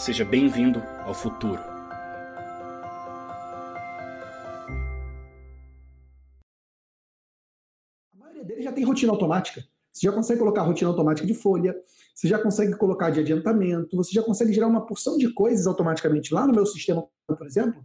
[0.00, 1.60] Seja bem-vindo ao futuro.
[8.14, 9.62] A maioria deles já tem rotina automática.
[9.92, 11.76] Você já consegue colocar rotina automática de folha,
[12.14, 16.32] você já consegue colocar de adiantamento, você já consegue gerar uma porção de coisas automaticamente.
[16.32, 17.84] Lá no meu sistema, por exemplo,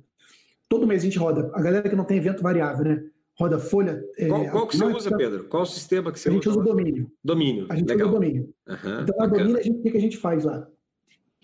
[0.70, 1.52] todo mês a gente roda.
[1.54, 3.04] A galera que não tem evento variável, né?
[3.38, 4.02] Roda folha.
[4.18, 5.50] É, qual, qual que você usa, Pedro?
[5.50, 6.38] Qual o sistema que você usa?
[6.38, 7.11] A gente usa o domínio.
[7.21, 7.66] Domínio.
[7.70, 8.07] A gente Legal.
[8.07, 8.54] usa o domínio.
[8.70, 10.66] Uhum, então, na domínio, a gente, o que a gente faz lá?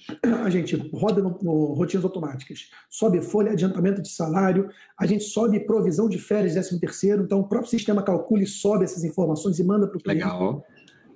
[0.43, 5.59] A gente roda no, no, rotinas automáticas, sobe folha, adiantamento de salário, a gente sobe
[5.59, 9.63] provisão de férias, 13 terceiro, então o próprio sistema calcula e sobe essas informações e
[9.63, 10.23] manda para o cliente.
[10.23, 10.63] Legal.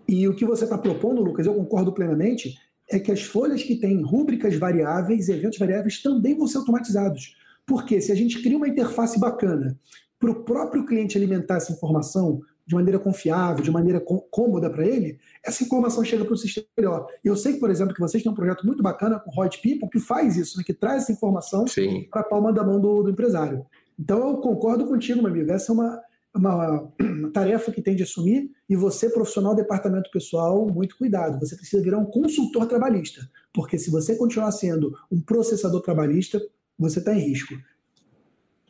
[0.08, 2.56] E o que você está propondo, Lucas, eu concordo plenamente,
[2.90, 7.36] é que as folhas que têm rúbricas variáveis e eventos variáveis também vão ser automatizados.
[7.66, 9.78] Porque se a gente cria uma interface bacana
[10.20, 15.20] para o próprio cliente alimentar essa informação de maneira confiável, de maneira cômoda para ele,
[15.44, 17.08] essa informação chega para o sistema melhor.
[17.24, 19.90] Eu sei, por exemplo, que vocês têm um projeto muito bacana com o Hot People
[19.90, 21.66] que faz isso, né, que traz essa informação
[22.10, 23.66] para a palma da mão do, do, empresário.
[24.00, 25.52] Então eu concordo contigo, meu amigo.
[25.52, 26.02] Essa é uma,
[26.34, 31.40] uma, uma tarefa que tem de assumir e você, profissional departamento pessoal, muito cuidado.
[31.40, 36.42] Você precisa virar um consultor trabalhista, porque se você continuar sendo um processador trabalhista,
[36.80, 37.54] você está em risco.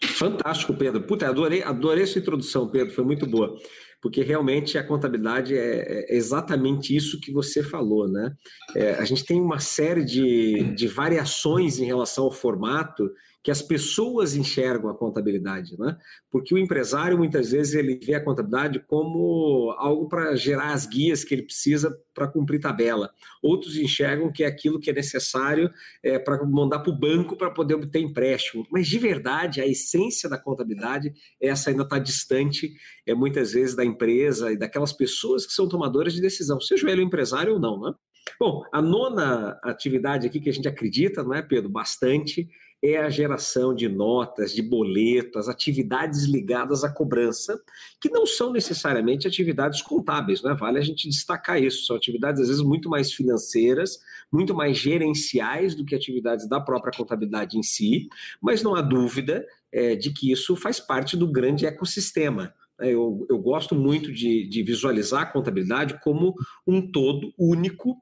[0.02, 1.02] Fantástico, Pedro.
[1.04, 3.58] Puta, adorei, adorei sua introdução, Pedro, foi muito boa.
[4.02, 8.32] Porque realmente a contabilidade é, é exatamente isso que você falou, né?
[8.76, 13.10] É, a gente tem uma série de, de variações em relação ao formato
[13.46, 15.96] que as pessoas enxergam a contabilidade, né?
[16.32, 21.24] Porque o empresário muitas vezes ele vê a contabilidade como algo para gerar as guias
[21.24, 23.12] que ele precisa para cumprir tabela.
[23.44, 25.70] Outros enxergam que é aquilo que é necessário
[26.02, 28.66] é, para mandar para o banco para poder obter empréstimo.
[28.72, 32.74] Mas de verdade, a essência da contabilidade essa ainda está distante,
[33.06, 37.02] é muitas vezes da empresa e daquelas pessoas que são tomadoras de decisão, seja ele
[37.02, 37.94] o empresário ou não, né?
[38.40, 41.70] Bom, a nona atividade aqui que a gente acredita, não é, Pedro?
[41.70, 42.50] Bastante,
[42.94, 47.60] é a geração de notas, de boletos, atividades ligadas à cobrança,
[48.00, 50.54] que não são necessariamente atividades contábeis, né?
[50.54, 51.86] Vale a gente destacar isso.
[51.86, 54.00] São atividades, às vezes, muito mais financeiras,
[54.32, 58.08] muito mais gerenciais do que atividades da própria contabilidade em si,
[58.42, 62.54] mas não há dúvida é, de que isso faz parte do grande ecossistema.
[62.80, 66.34] É, eu, eu gosto muito de, de visualizar a contabilidade como
[66.68, 67.98] um todo único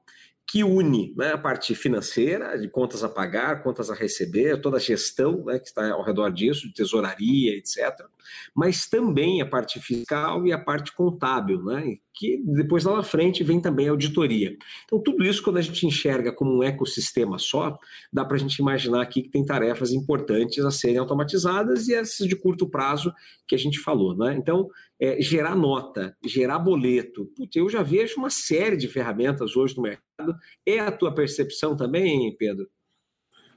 [0.46, 4.80] que une né, a parte financeira, de contas a pagar, contas a receber, toda a
[4.80, 8.06] gestão né, que está ao redor disso, de tesouraria, etc.
[8.54, 13.42] Mas também a parte fiscal e a parte contábil, né, que depois lá na frente
[13.42, 14.56] vem também a auditoria.
[14.84, 17.76] Então, tudo isso, quando a gente enxerga como um ecossistema só,
[18.12, 22.28] dá para a gente imaginar aqui que tem tarefas importantes a serem automatizadas e essas
[22.28, 23.12] de curto prazo
[23.48, 24.16] que a gente falou.
[24.16, 24.36] Né?
[24.38, 24.68] Então,
[25.00, 27.26] é, gerar nota, gerar boleto.
[27.36, 30.36] Putz, eu já vejo uma série de ferramentas hoje no mercado.
[30.64, 32.68] É a tua percepção também, Pedro?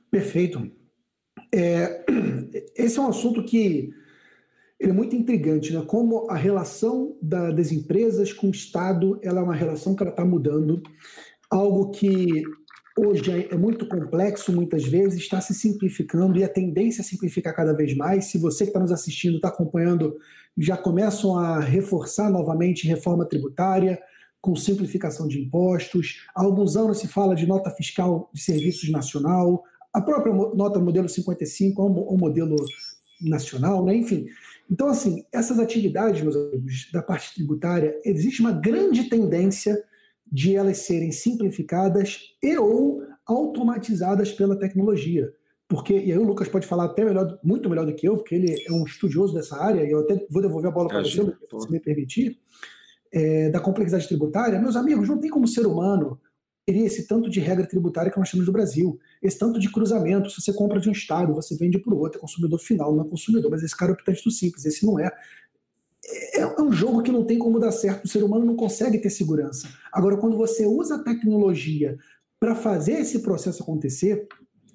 [0.09, 0.71] Perfeito.
[1.53, 2.05] É,
[2.75, 3.89] esse é um assunto que
[4.79, 5.83] é muito intrigante, né?
[5.85, 10.11] Como a relação da, das empresas com o Estado ela é uma relação que ela
[10.11, 10.81] está mudando,
[11.49, 12.43] algo que
[12.97, 17.55] hoje é, é muito complexo, muitas vezes está se simplificando e a tendência é simplificar
[17.55, 18.25] cada vez mais.
[18.25, 20.15] Se você que está nos assistindo está acompanhando,
[20.57, 23.99] já começam a reforçar novamente reforma tributária
[24.39, 26.25] com simplificação de impostos.
[26.35, 31.09] Há alguns anos se fala de nota fiscal de serviços nacional, a própria nota modelo
[31.09, 32.55] 55 é um modelo
[33.21, 33.95] nacional, né?
[33.95, 34.27] enfim.
[34.69, 39.81] Então, assim, essas atividades, meus amigos, da parte tributária, existe uma grande tendência
[40.29, 45.31] de elas serem simplificadas e ou automatizadas pela tecnologia.
[45.69, 48.35] Porque, e aí o Lucas pode falar até melhor, muito melhor do que eu, porque
[48.35, 51.21] ele é um estudioso dessa área, e eu até vou devolver a bola para você,
[51.21, 52.39] se me permitir,
[53.11, 54.59] é, da complexidade tributária.
[54.59, 56.19] Meus amigos, não tem como ser humano
[56.67, 60.29] teria esse tanto de regra tributária que nós temos no Brasil, esse tanto de cruzamento.
[60.29, 63.05] Se você compra de um estado, você vende para o outro, é consumidor final, não
[63.05, 65.09] é consumidor, mas esse cara é optante do simples, esse não é.
[66.33, 66.41] é.
[66.41, 69.09] É um jogo que não tem como dar certo, o ser humano não consegue ter
[69.09, 69.69] segurança.
[69.93, 71.97] Agora, quando você usa a tecnologia
[72.37, 74.27] para fazer esse processo acontecer,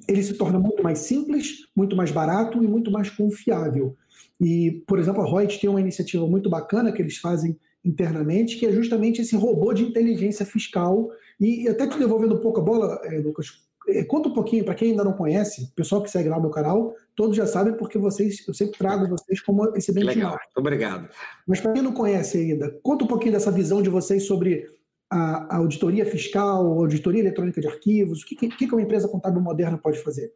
[0.09, 3.95] ele se torna muito mais simples, muito mais barato e muito mais confiável.
[4.41, 7.55] E, por exemplo, a Reut tem uma iniciativa muito bacana que eles fazem
[7.85, 11.11] internamente, que é justamente esse robô de inteligência fiscal.
[11.43, 13.49] E até te devolvendo um pouco a bola, é, Lucas,
[13.89, 16.51] é, conta um pouquinho, para quem ainda não conhece, pessoal que segue lá o meu
[16.51, 20.17] canal, todos já sabem porque vocês, eu sempre trago vocês como esse benchmark.
[20.17, 21.09] Legal, obrigado.
[21.47, 24.67] Mas para quem não conhece ainda, conta um pouquinho dessa visão de vocês sobre
[25.11, 29.09] a, a auditoria fiscal, a auditoria eletrônica de arquivos, o que, que, que uma empresa
[29.09, 30.33] contábil moderna pode fazer?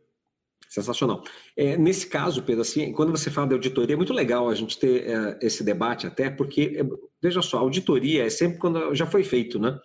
[0.69, 1.23] Sensacional.
[1.56, 4.79] É, nesse caso, Pedro, assim, quando você fala de auditoria, é muito legal a gente
[4.79, 6.85] ter é, esse debate até, porque, é,
[7.23, 9.79] veja só, auditoria é sempre quando já foi feito, né?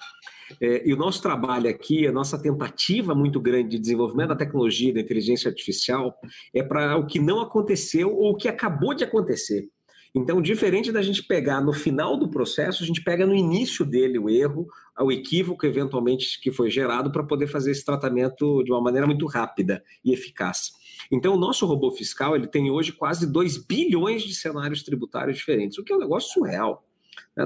[0.59, 4.93] É, e o nosso trabalho aqui, a nossa tentativa muito grande de desenvolvimento da tecnologia
[4.93, 6.15] da inteligência artificial
[6.53, 9.69] é para o que não aconteceu ou o que acabou de acontecer.
[10.13, 14.19] Então, diferente da gente pegar no final do processo, a gente pega no início dele
[14.19, 14.67] o erro,
[14.99, 19.25] o equívoco eventualmente que foi gerado para poder fazer esse tratamento de uma maneira muito
[19.25, 20.71] rápida e eficaz.
[21.09, 25.77] Então, o nosso robô fiscal ele tem hoje quase 2 bilhões de cenários tributários diferentes,
[25.77, 26.83] o que é um negócio surreal.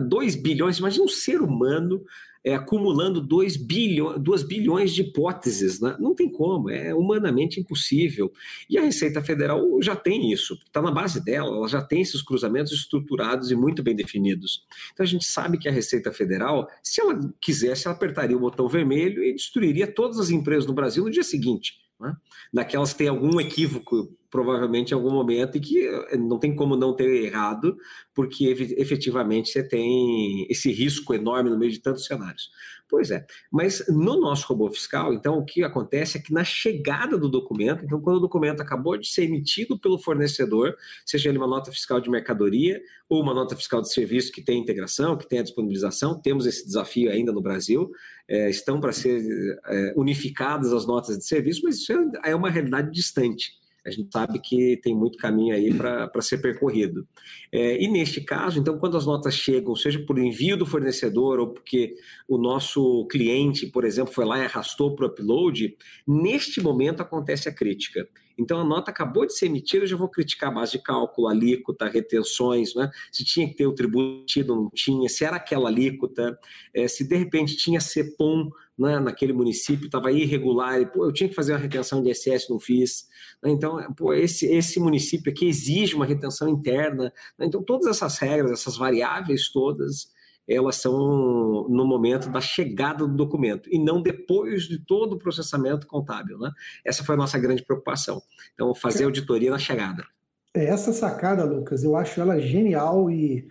[0.09, 0.41] 2 né?
[0.41, 2.03] bilhões, imagina um ser humano
[2.45, 5.81] é, acumulando 2 bilhões, 2 bilhões de hipóteses.
[5.81, 5.97] Né?
[5.99, 8.31] Não tem como, é humanamente impossível.
[8.69, 12.21] E a Receita Federal já tem isso, está na base dela, ela já tem esses
[12.21, 14.63] cruzamentos estruturados e muito bem definidos.
[14.93, 18.69] Então a gente sabe que a Receita Federal, se ela quisesse, ela apertaria o botão
[18.69, 21.73] vermelho e destruiria todas as empresas no Brasil no dia seguinte.
[21.99, 22.15] Né?
[22.53, 26.75] Daquelas que tem algum equívoco, provavelmente em algum momento, e que eh, não tem como
[26.75, 27.77] não ter errado,
[28.13, 28.47] porque
[28.77, 32.49] efetivamente você tem esse risco enorme no meio de tantos cenários.
[32.87, 37.17] Pois é, mas no nosso robô fiscal, então, o que acontece é que na chegada
[37.17, 41.47] do documento, então, quando o documento acabou de ser emitido pelo fornecedor, seja ele uma
[41.47, 45.39] nota fiscal de mercadoria ou uma nota fiscal de serviço que tem integração, que tem
[45.39, 47.89] a disponibilização, temos esse desafio ainda no Brasil,
[48.27, 49.23] é, estão para ser
[49.65, 54.09] é, unificadas as notas de serviço, mas isso é, é uma realidade distante a gente
[54.11, 57.07] sabe que tem muito caminho aí para ser percorrido.
[57.51, 61.49] É, e neste caso, então, quando as notas chegam, seja por envio do fornecedor ou
[61.49, 61.93] porque
[62.27, 65.77] o nosso cliente, por exemplo, foi lá e arrastou para o upload,
[66.07, 68.07] neste momento acontece a crítica.
[68.37, 71.27] Então, a nota acabou de ser emitida, eu já vou criticar a base de cálculo,
[71.27, 72.89] alíquota, retenções, né?
[73.11, 76.37] se tinha que ter o tributo, não tinha, se era aquela alíquota,
[76.73, 81.29] é, se de repente tinha CEPOM né, naquele município, estava irregular, e, pô, eu tinha
[81.29, 83.07] que fazer uma retenção de ISS, não fiz.
[83.41, 83.51] Né?
[83.51, 87.13] Então, pô, esse, esse município aqui exige uma retenção interna.
[87.37, 87.45] Né?
[87.45, 90.13] Então, todas essas regras, essas variáveis todas,
[90.47, 95.87] elas são no momento da chegada do documento e não depois de todo o processamento
[95.87, 96.37] contábil.
[96.37, 96.51] Né?
[96.85, 98.21] Essa foi a nossa grande preocupação.
[98.53, 99.05] Então, fazer é.
[99.05, 100.05] auditoria na chegada.
[100.53, 103.47] É, essa sacada, Lucas, eu acho ela genial e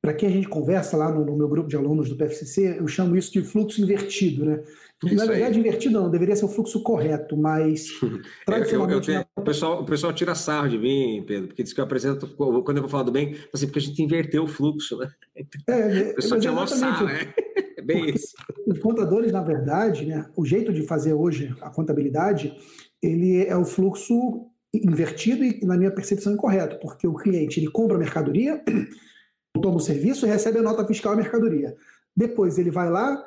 [0.00, 2.86] para quem a gente conversa lá no, no, meu grupo de alunos do PFCC, eu
[2.86, 4.62] chamo isso de fluxo invertido, né?
[5.02, 5.60] Na verdade, aí.
[5.60, 7.88] invertido não, deveria ser o fluxo correto, mas
[8.46, 9.10] tradicionalmente...
[9.10, 11.80] Eu, eu tenho, o, pessoal, o pessoal tira sarro de mim, Pedro, porque diz que
[11.80, 14.96] eu apresento, quando eu vou falar do bem, assim, porque a gente inverteu o fluxo,
[14.98, 15.10] né?
[15.66, 17.34] É, o pessoal tinha mostrar, né?
[17.76, 18.34] É bem isso.
[18.66, 22.56] Os contadores, na verdade, né, o jeito de fazer hoje a contabilidade,
[23.02, 27.98] ele é o fluxo invertido e, na minha percepção, incorreto, porque o cliente ele compra
[27.98, 28.62] mercadoria
[29.60, 31.76] toma o serviço e recebe a nota fiscal à mercadoria.
[32.16, 33.22] Depois ele vai lá,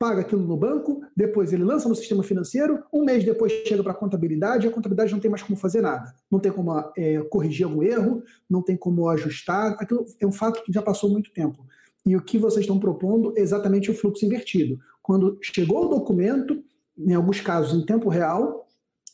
[0.00, 3.92] paga aquilo no banco, depois ele lança no sistema financeiro, um mês depois chega para
[3.92, 6.14] a contabilidade, e a contabilidade não tem mais como fazer nada.
[6.30, 9.76] Não tem como é, corrigir algum erro, não tem como ajustar.
[9.78, 11.66] Aquilo é um fato que já passou muito tempo.
[12.06, 14.78] E o que vocês estão propondo é exatamente o fluxo invertido.
[15.02, 16.64] Quando chegou o documento,
[16.96, 18.66] em alguns casos em tempo real,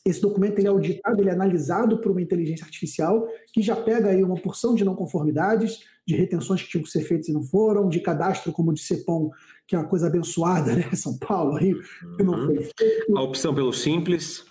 [0.05, 4.11] esse documento ele é auditado, ele é analisado por uma inteligência artificial que já pega
[4.11, 7.43] aí uma porção de não conformidades, de retenções que tinham que ser feitas e não
[7.43, 9.29] foram, de cadastro como de CEPOM,
[9.67, 10.89] que é uma coisa abençoada, né?
[10.95, 11.81] São Paulo, Rio,
[12.15, 13.17] que não foi feito.
[13.17, 14.45] A opção pelo simples.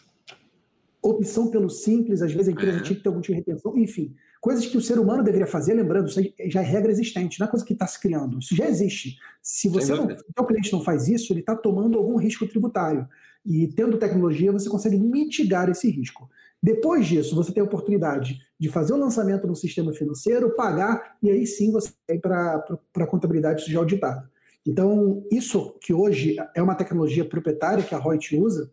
[1.02, 2.82] Opção pelo simples, às vezes a empresa é.
[2.82, 4.14] tinha que ter algum tipo de retenção, enfim.
[4.38, 7.50] Coisas que o ser humano deveria fazer, lembrando, isso já é regra existente, não é
[7.50, 9.16] coisa que está se criando, isso já existe.
[9.42, 13.08] Se você não, se o cliente não faz isso, ele está tomando algum risco tributário.
[13.44, 16.28] E tendo tecnologia, você consegue mitigar esse risco.
[16.62, 21.30] Depois disso, você tem a oportunidade de fazer o lançamento no sistema financeiro, pagar, e
[21.30, 22.64] aí sim você vem para
[22.96, 24.30] a contabilidade já auditada.
[24.66, 28.72] Então, isso que hoje é uma tecnologia proprietária que a Reut usa,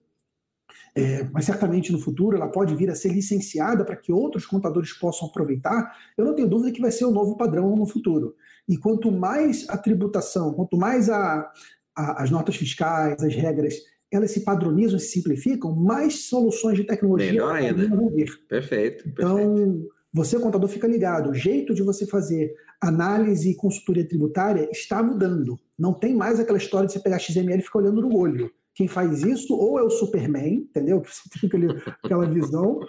[0.95, 4.93] é, mas certamente no futuro ela pode vir a ser licenciada para que outros contadores
[4.93, 8.35] possam aproveitar, eu não tenho dúvida que vai ser o novo padrão no futuro.
[8.67, 11.51] E quanto mais a tributação, quanto mais a,
[11.95, 13.75] a, as notas fiscais, as regras
[14.15, 17.87] elas se padronizam, se simplificam, mais soluções de tecnologia Melhor ainda.
[17.87, 18.29] vão vir.
[18.47, 19.89] Perfeito, Então, perfeito.
[20.13, 21.29] você, contador, fica ligado.
[21.31, 25.57] O jeito de você fazer análise e consultoria tributária está mudando.
[25.77, 28.51] Não tem mais aquela história de você pegar XML e ficar olhando no olho.
[28.75, 30.99] Quem faz isso ou é o Superman, entendeu?
[31.05, 32.79] Que você tem aquele, aquela visão,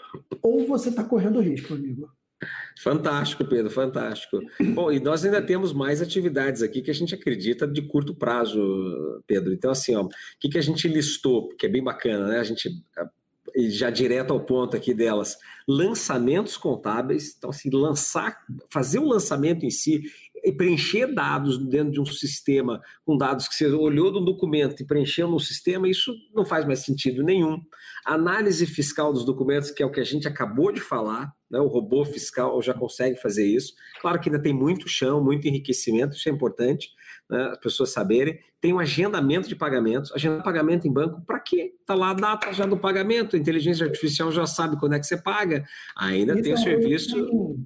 [0.43, 2.09] ou você está correndo risco, amigo.
[2.83, 4.41] Fantástico, Pedro, fantástico.
[4.75, 8.61] Bom, e nós ainda temos mais atividades aqui que a gente acredita de curto prazo,
[9.27, 9.53] Pedro.
[9.53, 12.39] Então, assim, ó, o que, que a gente listou, que é bem bacana, né?
[12.39, 12.71] A gente
[13.69, 15.39] já direto ao ponto aqui delas,
[15.69, 18.37] lançamentos contábeis, então assim, lançar,
[18.71, 20.03] fazer o lançamento em si
[20.45, 24.87] e preencher dados dentro de um sistema com dados que você olhou no documento e
[24.87, 27.63] preencheu no sistema, isso não faz mais sentido nenhum.
[28.05, 31.61] Análise fiscal dos documentos, que é o que a gente acabou de falar, né?
[31.61, 33.75] o robô fiscal já consegue fazer isso.
[34.01, 36.91] Claro que ainda tem muito chão, muito enriquecimento, isso é importante,
[37.31, 38.39] né, as pessoas saberem.
[38.61, 40.11] Tem um agendamento de pagamentos.
[40.13, 41.75] Agendar pagamento em banco, para quê?
[41.81, 45.07] Está lá a data já do pagamento, a inteligência artificial já sabe quando é que
[45.07, 45.65] você paga.
[45.97, 47.57] Ainda tem o serviço.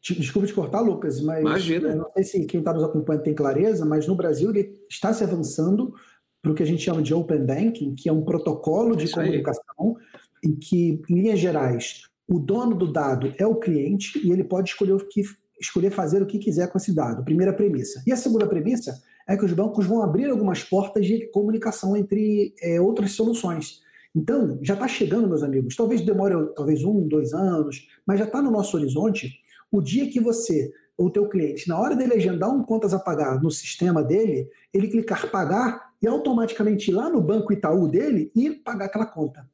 [0.00, 1.94] Desculpa te cortar, Lucas, mas Imagina.
[1.94, 5.22] não sei se quem está nos acompanhando tem clareza, mas no Brasil ele está se
[5.22, 5.92] avançando
[6.40, 9.14] para o que a gente chama de Open Banking, que é um protocolo de Isso
[9.14, 9.96] comunicação
[10.44, 10.50] aí.
[10.50, 14.70] em que, em linhas gerais, o dono do dado é o cliente e ele pode
[14.70, 15.22] escolher o que
[15.60, 17.24] escolher fazer o que quiser com esse dado.
[17.24, 18.00] Primeira premissa.
[18.06, 22.54] E a segunda premissa é que os bancos vão abrir algumas portas de comunicação entre
[22.62, 23.80] é, outras soluções.
[24.14, 25.74] Então, já está chegando, meus amigos.
[25.74, 30.20] Talvez demore talvez um, dois anos, mas já está no nosso horizonte o dia que
[30.20, 34.48] você, ou teu cliente, na hora dele agendar um contas a pagar no sistema dele,
[34.72, 39.46] ele clicar pagar e automaticamente ir lá no banco Itaú dele e pagar aquela conta.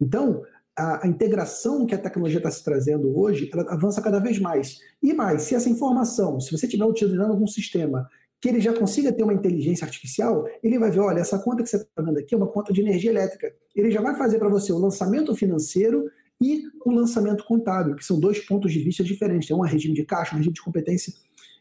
[0.00, 0.42] Então,
[0.76, 4.78] a, a integração que a tecnologia está se trazendo hoje, ela avança cada vez mais.
[5.02, 8.08] E mais, se essa informação, se você estiver utilizando algum sistema
[8.40, 11.70] que ele já consiga ter uma inteligência artificial, ele vai ver, olha, essa conta que
[11.70, 13.52] você está pagando aqui é uma conta de energia elétrica.
[13.74, 18.20] Ele já vai fazer para você o lançamento financeiro e o lançamento contábil, que são
[18.20, 19.48] dois pontos de vista diferentes.
[19.48, 21.12] Tem um regime de caixa, um regime de competência.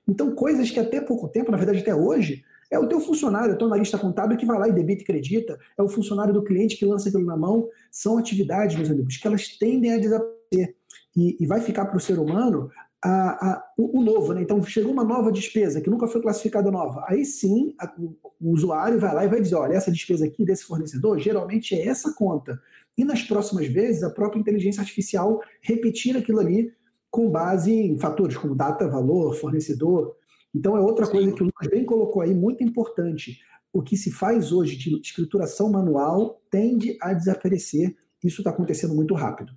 [0.08, 3.56] Então, coisas que até pouco tempo, na verdade até hoje, é o teu funcionário, é
[3.56, 6.44] o teu analista contábil que vai lá e debita e acredita, é o funcionário do
[6.44, 7.68] cliente que lança aquilo na mão.
[7.92, 10.76] São atividades, meus amigos, que elas tendem a desaparecer.
[11.16, 12.70] E, e vai ficar para o ser humano
[13.02, 14.42] a, a, o, o, novo, né?
[14.42, 17.06] Então chegou uma nova despesa que nunca foi classificada nova.
[17.08, 20.44] Aí sim, a, o, o, usuário vai lá e vai dizer: olha, essa despesa aqui
[20.44, 22.60] desse fornecedor geralmente é essa conta.
[22.98, 26.74] E nas próximas vezes, a própria inteligência artificial repetir aquilo ali
[27.12, 30.16] com base em fatores como data, valor, fornecedor.
[30.56, 31.12] Então é outra Sim.
[31.12, 33.40] coisa que o Lucas bem colocou aí, muito importante.
[33.74, 37.94] O que se faz hoje de escrituração manual tende a desaparecer.
[38.24, 39.52] Isso está acontecendo muito rápido.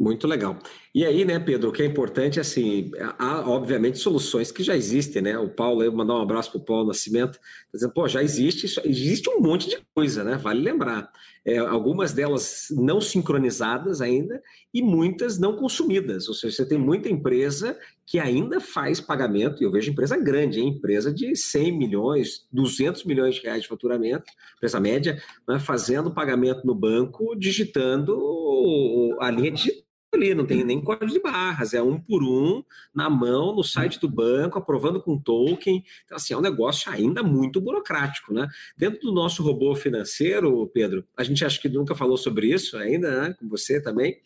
[0.00, 0.58] Muito legal.
[0.94, 5.20] E aí, né, Pedro, o que é importante, assim, há obviamente soluções que já existem,
[5.20, 5.38] né?
[5.38, 7.40] O Paulo, eu mandar um abraço para o Paulo Nascimento, tá
[7.74, 10.38] dizendo, pô, já existe, existe um monte de coisa, né?
[10.38, 11.12] Vale lembrar.
[11.44, 14.42] É, algumas delas não sincronizadas ainda
[14.74, 16.28] e muitas não consumidas.
[16.28, 20.60] Ou seja, você tem muita empresa que ainda faz pagamento, e eu vejo empresa grande,
[20.60, 20.68] hein?
[20.68, 24.24] empresa de 100 milhões, 200 milhões de reais de faturamento,
[24.56, 25.58] empresa média, né?
[25.58, 31.72] fazendo pagamento no banco, digitando a linha digital ali, não tem nem código de barras,
[31.72, 32.62] é um por um,
[32.94, 35.84] na mão, no site do banco, aprovando com token.
[36.04, 38.48] Então, assim, é um negócio ainda muito burocrático, né?
[38.76, 43.28] Dentro do nosso robô financeiro, Pedro, a gente acha que nunca falou sobre isso ainda,
[43.28, 43.34] né?
[43.38, 44.18] Com você também.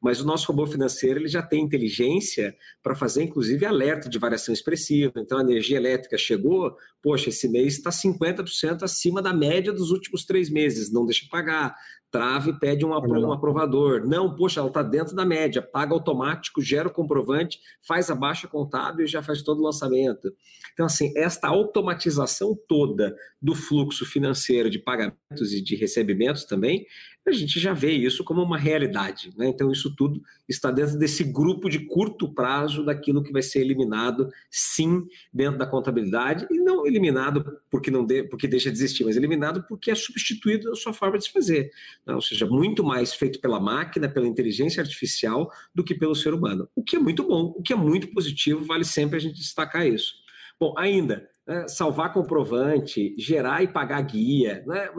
[0.00, 4.52] Mas o nosso robô financeiro ele já tem inteligência para fazer, inclusive, alerta de variação
[4.54, 5.12] expressiva.
[5.16, 10.24] Então, a energia elétrica chegou, poxa, esse mês está 50% acima da média dos últimos
[10.24, 11.74] três meses, não deixa pagar
[12.10, 14.06] trava e pede um, um aprovador.
[14.06, 18.48] Não, poxa, ela está dentro da média, paga automático, gera o comprovante, faz a baixa
[18.48, 20.32] contábil e já faz todo o lançamento.
[20.72, 26.86] Então, assim, esta automatização toda do fluxo financeiro de pagamentos e de recebimentos também,
[27.28, 29.30] a gente já vê isso como uma realidade.
[29.36, 29.48] Né?
[29.48, 34.30] Então, isso tudo está dentro desse grupo de curto prazo daquilo que vai ser eliminado,
[34.50, 39.16] sim, dentro da contabilidade, e não eliminado porque, não de, porque deixa de existir, mas
[39.16, 41.70] eliminado porque é substituído a sua forma de se fazer.
[42.06, 42.14] Né?
[42.14, 46.68] Ou seja, muito mais feito pela máquina, pela inteligência artificial, do que pelo ser humano.
[46.74, 49.86] O que é muito bom, o que é muito positivo, vale sempre a gente destacar
[49.86, 50.14] isso.
[50.60, 54.64] Bom, ainda, né, salvar comprovante, gerar e pagar guia.
[54.66, 54.90] Né?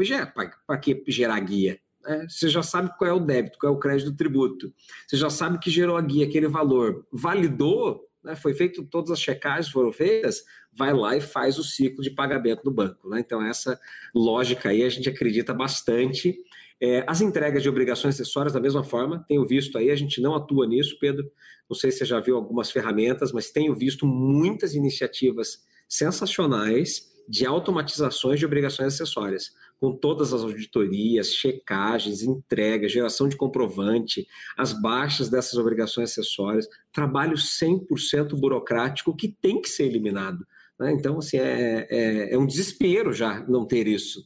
[0.66, 1.80] Para que gerar guia?
[2.06, 4.74] É, você já sabe qual é o débito, qual é o crédito do tributo.
[5.08, 7.06] Você já sabe que gerou a guia aquele valor.
[7.12, 12.04] Validou, né, foi feito todas as checagens foram feitas, vai lá e faz o ciclo
[12.04, 13.10] de pagamento do banco.
[13.10, 13.20] Né?
[13.20, 13.80] Então, essa
[14.14, 16.36] lógica aí a gente acredita bastante.
[16.82, 20.34] É, as entregas de obrigações acessórias, da mesma forma, tenho visto aí, a gente não
[20.36, 21.30] atua nisso, Pedro.
[21.70, 27.46] Não sei se você já viu algumas ferramentas, mas tenho visto muitas iniciativas sensacionais de
[27.46, 35.30] automatizações de obrigações acessórias com todas as auditorias, checagens, entregas, geração de comprovante, as baixas
[35.30, 40.46] dessas obrigações acessórias, trabalho 100% burocrático que tem que ser eliminado.
[40.78, 40.92] Né?
[40.92, 44.22] Então, assim, é, é, é, um desespero já não ter isso.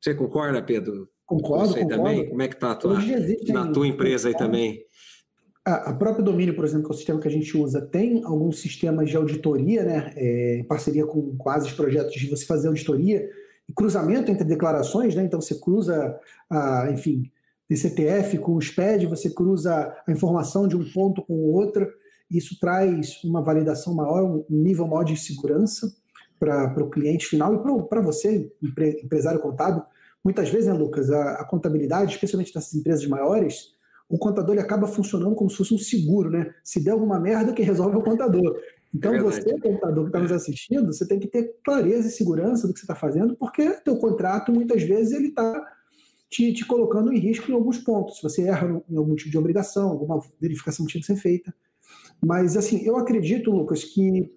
[0.00, 1.08] Você concorda, Pedro?
[1.24, 1.88] Concordo, concordo.
[1.88, 2.28] também?
[2.28, 2.78] Como é que está
[3.48, 4.84] na tua empresa aí também?
[5.68, 8.58] A, própria Domínio, por exemplo, que é o sistema que a gente usa, tem alguns
[8.58, 13.28] sistemas de auditoria, né, é, em parceria com quase os projetos de você fazer auditoria,
[13.76, 15.24] cruzamento entre declarações, né?
[15.24, 17.30] Então você cruza, a, enfim,
[17.68, 21.86] DCTF com o SPED, você cruza a informação de um ponto com o outro,
[22.30, 25.94] isso traz uma validação maior, um nível maior de segurança
[26.40, 29.82] para o cliente final e para você, empre, empresário contábil.
[30.24, 33.76] Muitas vezes, né, Lucas, a, a contabilidade, especialmente nessas empresas maiores,
[34.08, 36.54] o contador ele acaba funcionando como se fosse um seguro, né?
[36.64, 38.58] Se der alguma merda, quem resolve é o contador.
[38.94, 42.66] Então, é você, contador que está nos assistindo, você tem que ter clareza e segurança
[42.66, 45.62] do que você está fazendo, porque teu contrato, muitas vezes, ele está
[46.30, 48.16] te, te, colocando em risco em alguns pontos.
[48.16, 51.54] Se você erra em algum tipo de obrigação, alguma verificação tinha que ser feita.
[52.24, 54.30] Mas, assim, eu acredito, Lucas, que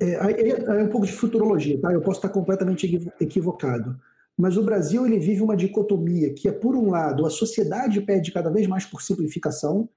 [0.00, 1.92] é, é, é, um pouco de futurologia, tá?
[1.92, 3.98] Eu posso estar completamente equivocado.
[4.38, 8.30] Mas o Brasil ele vive uma dicotomia que é, por um lado, a sociedade pede
[8.30, 9.88] cada vez mais por simplificação,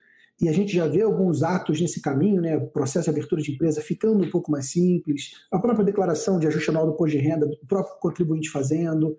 [0.41, 2.57] e a gente já vê alguns atos nesse caminho, né?
[2.57, 6.47] O processo de abertura de empresa ficando um pouco mais simples, a própria declaração de
[6.47, 9.15] ajuste anual do imposto de renda, o próprio contribuinte fazendo.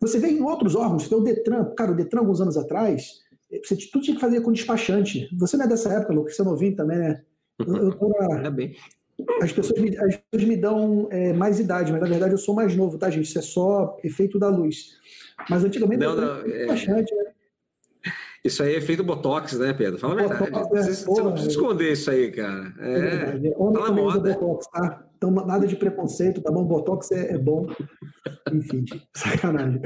[0.00, 3.20] Você vê em outros órgãos, você vê o Detran, cara, o Detran, alguns anos atrás,
[3.64, 5.28] você tudo tinha que fazer com despachante.
[5.38, 7.22] Você não é dessa época, Lucas, você é novinho também, né?
[7.60, 8.46] Eu, eu na...
[8.46, 8.74] é bem.
[9.42, 12.54] As pessoas me, as pessoas me dão é, mais idade, mas na verdade eu sou
[12.54, 13.26] mais novo, tá, gente?
[13.26, 14.96] Isso é só efeito da luz.
[15.50, 16.66] Mas antigamente não, não, é...
[16.66, 17.24] bastante, né?
[18.44, 19.98] Isso aí é efeito Botox, né, Pedro?
[19.98, 20.50] Fala a verdade.
[20.50, 22.74] Botox, você, é, você porra, não precisa esconder isso aí, cara.
[22.78, 23.54] É, é verdade.
[23.56, 24.34] Homem tá moda.
[24.34, 25.04] Botox, tá?
[25.16, 26.64] Então, nada de preconceito, tá bom?
[26.64, 27.66] Botox é, é bom.
[28.52, 28.84] Enfim,
[29.14, 29.80] sacanagem.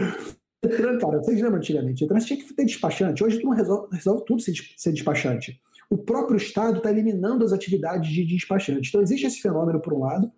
[1.01, 2.07] Cara, vocês lembram antigamente?
[2.07, 3.25] Você tinha que ter despachante.
[3.25, 5.61] Hoje tu não resolve, resolve tudo ser despachante
[5.93, 8.89] o próprio Estado está eliminando as atividades de despachante.
[8.89, 10.33] Então, existe esse fenômeno, por um lado.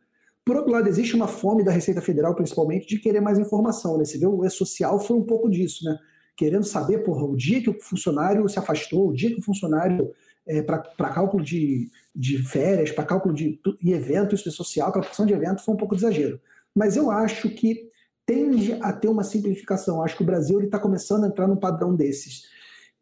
[0.45, 3.97] Por outro lado, existe uma fome da Receita Federal, principalmente, de querer mais informação.
[3.97, 4.05] Né?
[4.05, 5.97] Você vê, o E-Social foi um pouco disso, né?
[6.37, 10.11] querendo saber porra, o dia que o funcionário se afastou, o dia que o funcionário,
[10.45, 10.81] é, para
[11.15, 15.63] cálculo de, de férias, para cálculo de e evento, isso é social, calculação de evento,
[15.63, 16.41] foi um pouco de exagero.
[16.75, 17.89] Mas eu acho que
[18.27, 20.03] tende a ter uma simplificação.
[20.03, 22.53] Acho que o Brasil está começando a entrar num padrão desses.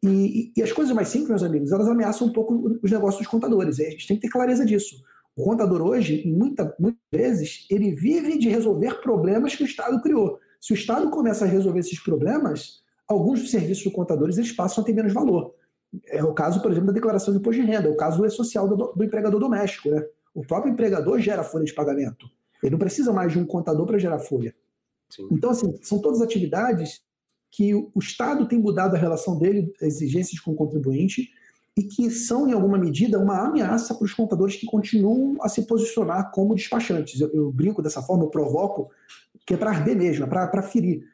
[0.03, 3.31] E, e, as coisas mais simples, meus amigos, elas ameaçam um pouco os negócios dos
[3.31, 3.79] contadores.
[3.79, 4.97] a gente tem que ter clareza disso.
[5.37, 10.39] O contador hoje, muita, muitas vezes, ele vive de resolver problemas que o Estado criou.
[10.61, 14.83] Se o Estado começa a resolver esses problemas, alguns dos serviços do contadores eles passam
[14.83, 15.55] a ter menos valor.
[16.09, 18.27] É o caso, por exemplo, da declaração de imposto de renda, é o caso do
[18.27, 19.91] E-Social do, do empregador doméstico.
[19.91, 20.05] Né?
[20.35, 22.27] O próprio empregador gera folha de pagamento.
[22.63, 24.55] Ele não precisa mais de um contador para gerar folha.
[25.09, 25.29] Sim.
[25.31, 27.03] Então, assim, são todas atividades
[27.53, 31.31] que o Estado tem mudado a relação dele, exigências com o contribuinte,
[31.77, 35.67] e que são, em alguma medida, uma ameaça para os contadores que continuam a se
[35.67, 37.21] posicionar como despachantes.
[37.21, 38.91] Eu, eu brinco dessa forma, eu provoco,
[39.47, 41.05] que é para arder mesmo, é para ferir.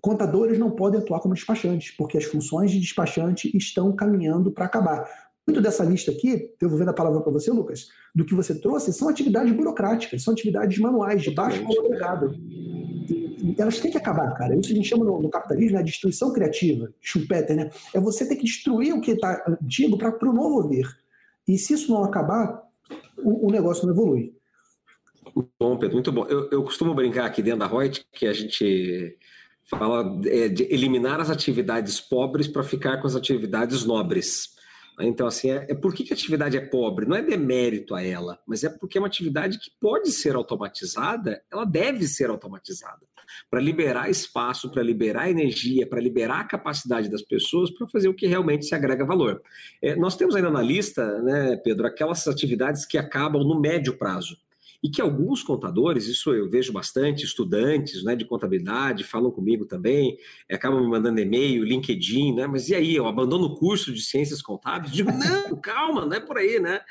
[0.00, 5.08] Contadores não podem atuar como despachantes, porque as funções de despachante estão caminhando para acabar.
[5.46, 9.08] Muito dessa lista aqui, devolvendo a palavra para você, Lucas, do que você trouxe, são
[9.08, 12.34] atividades burocráticas, são atividades manuais, de baixo valor agregado
[13.58, 14.56] elas têm que acabar, cara.
[14.56, 17.70] Isso a gente chama no, no capitalismo, né, destruição criativa, Schumpeter, né?
[17.92, 20.88] É você ter que destruir o que está antigo para o novo vir.
[21.46, 22.62] E se isso não acabar,
[23.18, 24.34] o, o, negócio não evolui.
[25.58, 26.24] Bom, Pedro, muito bom.
[26.26, 29.18] Eu, eu costumo brincar aqui dentro da Reut que a gente
[29.68, 34.54] fala é, de eliminar as atividades pobres para ficar com as atividades nobres.
[35.00, 37.04] Então, assim, é, é por que a atividade é pobre?
[37.04, 41.42] Não é demérito a ela, mas é porque é uma atividade que pode ser automatizada,
[41.50, 43.04] ela deve ser automatizada
[43.50, 48.14] para liberar espaço, para liberar energia, para liberar a capacidade das pessoas para fazer o
[48.14, 49.42] que realmente se agrega valor.
[49.82, 54.36] É, nós temos ainda na lista, né, Pedro, aquelas atividades que acabam no médio prazo
[54.84, 60.18] e que alguns contadores, isso eu vejo bastante, estudantes né, de contabilidade falam comigo também,
[60.52, 62.46] acabam me mandando e-mail, LinkedIn, né?
[62.46, 64.92] Mas e aí, eu abandono o curso de ciências contábeis?
[64.92, 66.82] Digo, não, calma, não é por aí, né?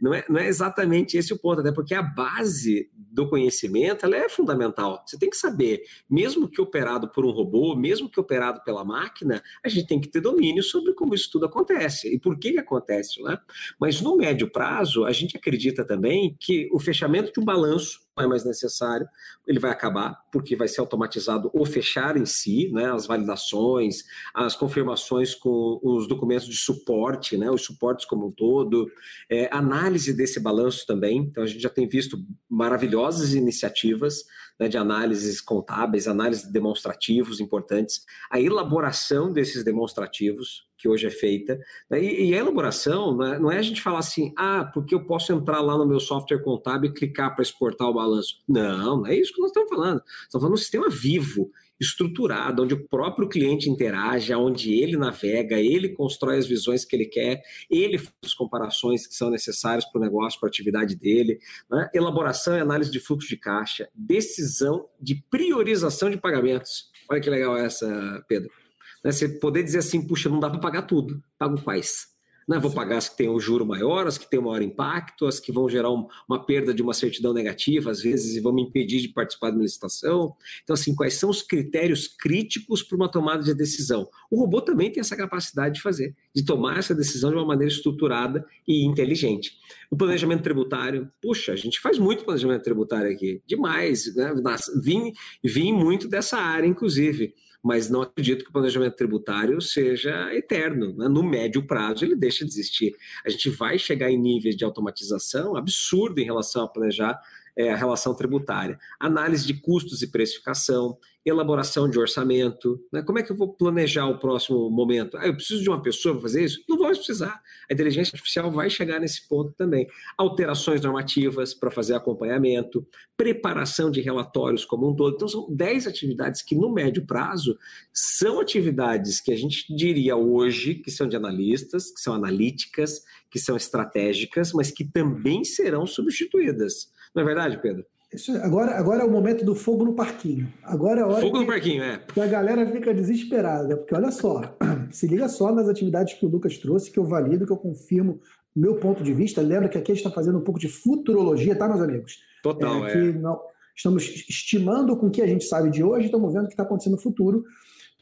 [0.00, 4.16] Não é, não é exatamente esse o ponto, até porque a base do conhecimento ela
[4.16, 5.02] é fundamental.
[5.04, 9.42] Você tem que saber, mesmo que operado por um robô, mesmo que operado pela máquina,
[9.64, 12.60] a gente tem que ter domínio sobre como isso tudo acontece e por que, que
[12.60, 13.36] acontece, né?
[13.80, 18.24] Mas no médio prazo, a gente acredita também que o fechamento de um balanço não
[18.26, 19.08] é mais necessário,
[19.46, 24.54] ele vai acabar, porque vai ser automatizado o fechar em si, né, as validações, as
[24.54, 28.90] confirmações com os documentos de suporte, né, os suportes como um todo,
[29.28, 31.18] é, análise desse balanço também.
[31.18, 34.24] Então, a gente já tem visto maravilhosas iniciativas
[34.58, 41.60] né, de análises contábeis, análises demonstrativos importantes, a elaboração desses demonstrativos, que hoje é feita.
[41.90, 44.94] Né, e, e a elaboração não é, não é, a gente falar assim, ah, porque
[44.94, 48.42] eu posso entrar lá no meu software contábil e clicar para exportar o balanço.
[48.48, 50.02] Não, não é isso que nós estamos falando.
[50.22, 55.58] Estamos falando de um sistema vivo, estruturado, onde o próprio cliente interage, onde ele navega,
[55.58, 59.98] ele constrói as visões que ele quer, ele faz as comparações que são necessárias para
[59.98, 61.38] o negócio, para a atividade dele,
[61.70, 61.88] né?
[61.94, 66.90] elaboração e análise de fluxo de caixa, decisão de priorização de pagamentos.
[67.10, 68.59] Olha que legal essa, Pedro.
[69.04, 69.12] Né?
[69.12, 72.10] Você poder dizer assim, puxa, não dá para pagar tudo, pago quais?
[72.50, 72.58] Né?
[72.58, 75.38] Vou pagar as que têm o juro maior, as que têm o maior impacto, as
[75.38, 78.62] que vão gerar um, uma perda de uma certidão negativa, às vezes, e vão me
[78.62, 80.34] impedir de participar de uma licitação.
[80.64, 84.08] Então, assim, quais são os critérios críticos para uma tomada de decisão?
[84.28, 87.72] O robô também tem essa capacidade de fazer, de tomar essa decisão de uma maneira
[87.72, 89.52] estruturada e inteligente.
[89.88, 94.34] O planejamento tributário, puxa, a gente faz muito planejamento tributário aqui, demais, né?
[94.82, 95.12] Vim,
[95.44, 97.32] vim muito dessa área, inclusive
[97.62, 100.94] mas não acredito que o planejamento tributário seja eterno.
[100.96, 101.08] Né?
[101.08, 102.96] No médio prazo, ele deixa de existir.
[103.24, 107.20] A gente vai chegar em níveis de automatização absurdo em relação a planejar
[107.60, 108.78] é, a relação tributária.
[108.98, 112.80] Análise de custos e precificação, elaboração de orçamento.
[112.90, 113.02] Né?
[113.02, 115.18] Como é que eu vou planejar o próximo momento?
[115.18, 116.64] Ah, eu preciso de uma pessoa para fazer isso?
[116.68, 117.40] Não vou precisar.
[117.68, 119.86] A inteligência artificial vai chegar nesse ponto também.
[120.16, 125.14] Alterações normativas para fazer acompanhamento, preparação de relatórios como um todo.
[125.14, 127.58] Então, são 10 atividades que, no médio prazo,
[127.92, 133.38] são atividades que a gente diria hoje que são de analistas, que são analíticas, que
[133.38, 136.90] são estratégicas, mas que também serão substituídas.
[137.14, 137.84] Não é verdade, Pedro?
[138.12, 140.52] Isso, agora, agora é o momento do fogo no parquinho.
[140.64, 141.98] Agora é a hora fogo que, no parquinho, é.
[141.98, 144.56] Que a galera fica desesperada, porque olha só,
[144.90, 148.20] se liga só nas atividades que o Lucas trouxe, que eu valido, que eu confirmo
[148.54, 149.40] meu ponto de vista.
[149.40, 152.18] Lembra que aqui a gente está fazendo um pouco de futurologia, tá, meus amigos?
[152.42, 152.92] Total, é.
[152.92, 153.12] é.
[153.12, 153.40] Não,
[153.76, 156.64] estamos estimando com o que a gente sabe de hoje, estamos vendo o que está
[156.64, 157.44] acontecendo no futuro.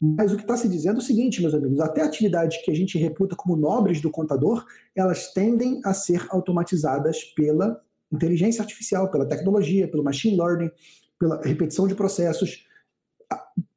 [0.01, 2.73] Mas o que está se dizendo é o seguinte, meus amigos: até atividades que a
[2.73, 7.79] gente reputa como nobres do contador, elas tendem a ser automatizadas pela
[8.11, 10.71] inteligência artificial, pela tecnologia, pelo machine learning,
[11.19, 12.65] pela repetição de processos.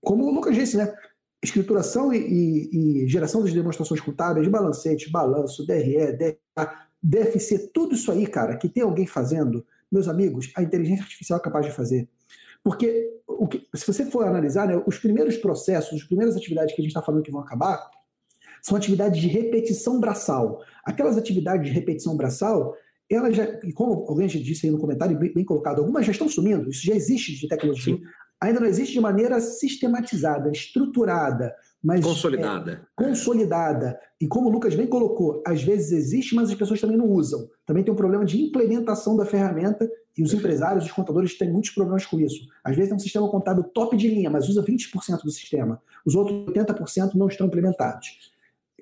[0.01, 0.93] Como o Lucas disse, né?
[1.43, 8.13] Escrituração e, e, e geração das demonstrações contábeis, balancete, balanço, DRE, DRA, DFC, tudo isso
[8.13, 12.09] aí, cara, que tem alguém fazendo, meus amigos, a inteligência artificial é capaz de fazer.
[12.63, 13.11] Porque
[13.49, 16.91] que, se você for analisar, né, os primeiros processos, as primeiras atividades que a gente
[16.91, 17.91] está falando que vão acabar,
[18.63, 20.63] são atividades de repetição braçal.
[20.85, 22.75] Aquelas atividades de repetição braçal,
[23.15, 26.13] elas já, e como alguém já disse aí no comentário, bem, bem colocado, algumas já
[26.13, 27.97] estão sumindo, isso já existe de tecnologia.
[27.97, 28.03] Sim.
[28.41, 32.05] Ainda não existe de maneira sistematizada, estruturada, mas.
[32.05, 32.73] Consolidada.
[32.73, 33.99] É, consolidada.
[34.21, 37.49] E como o Lucas bem colocou, às vezes existe, mas as pessoas também não usam.
[37.65, 41.71] Também tem um problema de implementação da ferramenta e os empresários, os contadores têm muitos
[41.71, 42.47] problemas com isso.
[42.65, 45.81] Às vezes é um sistema contábil top de linha, mas usa 20% do sistema.
[46.05, 48.33] Os outros 80% não estão implementados.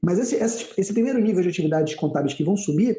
[0.02, 2.98] Mas esse, esse, esse primeiro nível de atividades contábeis que vão subir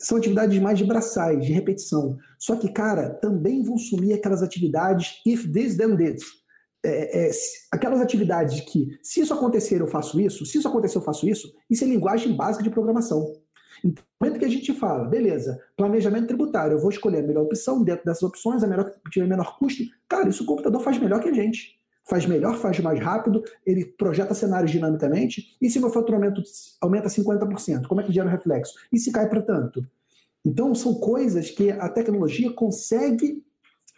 [0.00, 2.16] são atividades mais de braçais, de repetição.
[2.38, 6.22] Só que, cara, também vão sumir aquelas atividades if this, then that.
[6.84, 7.30] É, é,
[7.72, 11.52] aquelas atividades que, se isso acontecer, eu faço isso, se isso acontecer, eu faço isso,
[11.68, 13.32] isso é linguagem básica de programação.
[13.84, 17.44] Então, no momento que a gente fala, beleza, planejamento tributário, eu vou escolher a melhor
[17.44, 20.98] opção, dentro dessas opções, a melhor que tiver menor custo, cara, isso o computador faz
[20.98, 21.77] melhor que a gente.
[22.08, 26.42] Faz melhor, faz mais rápido, ele projeta cenários dinamicamente, e se meu faturamento
[26.80, 28.74] aumenta 50%, como é que gera o reflexo?
[28.92, 29.84] E se cai para tanto?
[30.44, 33.44] Então, são coisas que a tecnologia consegue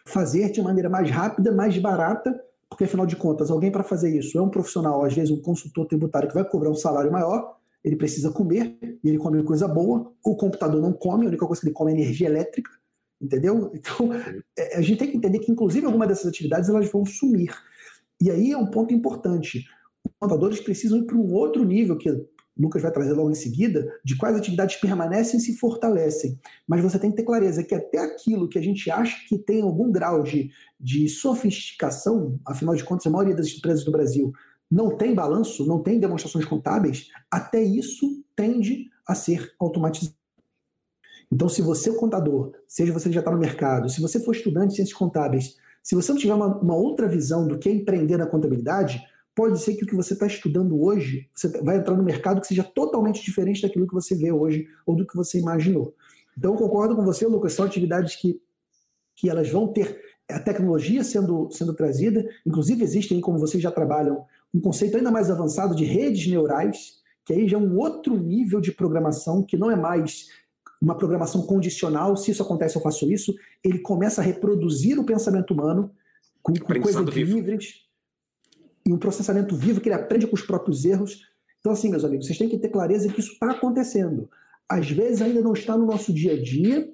[0.05, 2.37] fazer de maneira mais rápida, mais barata,
[2.69, 5.85] porque afinal de contas, alguém para fazer isso é um profissional, às vezes um consultor
[5.85, 10.11] tributário que vai cobrar um salário maior, ele precisa comer, e ele come coisa boa,
[10.23, 12.71] o computador não come, a única coisa que ele come é energia elétrica,
[13.21, 13.71] entendeu?
[13.73, 14.09] Então,
[14.57, 17.53] é, a gente tem que entender que, inclusive, algumas dessas atividades elas vão sumir.
[18.21, 19.65] E aí é um ponto importante.
[20.05, 22.09] Os contadores precisam ir para um outro nível, que
[22.57, 26.39] Lucas vai trazer logo em seguida, de quais atividades permanecem e se fortalecem.
[26.67, 29.61] Mas você tem que ter clareza que até aquilo que a gente acha que tem
[29.61, 34.31] algum grau de, de sofisticação, afinal de contas, a maioria das empresas do Brasil
[34.69, 40.15] não tem balanço, não tem demonstrações contábeis, até isso tende a ser automatizado.
[41.31, 44.69] Então, se você é contador, seja você já está no mercado, se você for estudante
[44.69, 48.17] de ciências contábeis, se você não tiver uma, uma outra visão do que é empreender
[48.17, 49.01] na contabilidade,
[49.35, 52.47] pode ser que o que você está estudando hoje, você vai entrar no mercado que
[52.47, 55.95] seja totalmente diferente daquilo que você vê hoje ou do que você imaginou.
[56.37, 58.41] Então, eu concordo com você, Lucas, são atividades que,
[59.15, 64.23] que elas vão ter a tecnologia sendo, sendo trazida, inclusive existem, como vocês já trabalham,
[64.53, 68.59] um conceito ainda mais avançado de redes neurais, que aí já é um outro nível
[68.59, 70.27] de programação, que não é mais
[70.81, 75.53] uma programação condicional, se isso acontece eu faço isso, ele começa a reproduzir o pensamento
[75.53, 75.91] humano
[76.41, 77.85] com, com coisas livres
[78.85, 81.21] e um processamento vivo que ele aprende com os próprios erros.
[81.59, 84.27] Então, assim, meus amigos, vocês têm que ter clareza que isso está acontecendo.
[84.67, 86.91] Às vezes ainda não está no nosso dia a dia,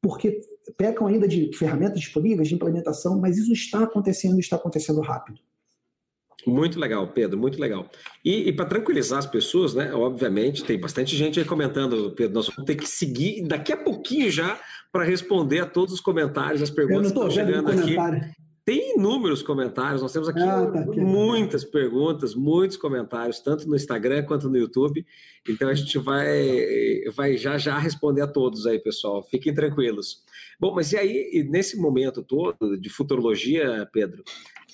[0.00, 0.40] porque
[0.76, 5.38] pecam ainda de ferramentas disponíveis de implementação, mas isso está acontecendo e está acontecendo rápido.
[6.46, 7.90] Muito legal, Pedro, muito legal.
[8.24, 9.92] E, e para tranquilizar as pessoas, né?
[9.92, 12.34] Obviamente, tem bastante gente aí comentando, Pedro.
[12.34, 14.58] Nós vamos ter que seguir daqui a pouquinho já
[14.90, 17.96] para responder a todos os comentários, as perguntas que estão chegando aqui.
[18.64, 24.22] Tem inúmeros comentários, nós temos aqui ah, tá muitas perguntas, muitos comentários, tanto no Instagram
[24.22, 25.04] quanto no YouTube.
[25.48, 29.24] Então a gente vai, vai já já responder a todos aí, pessoal.
[29.24, 30.22] Fiquem tranquilos.
[30.62, 34.22] Bom, mas e aí, nesse momento todo de futurologia, Pedro,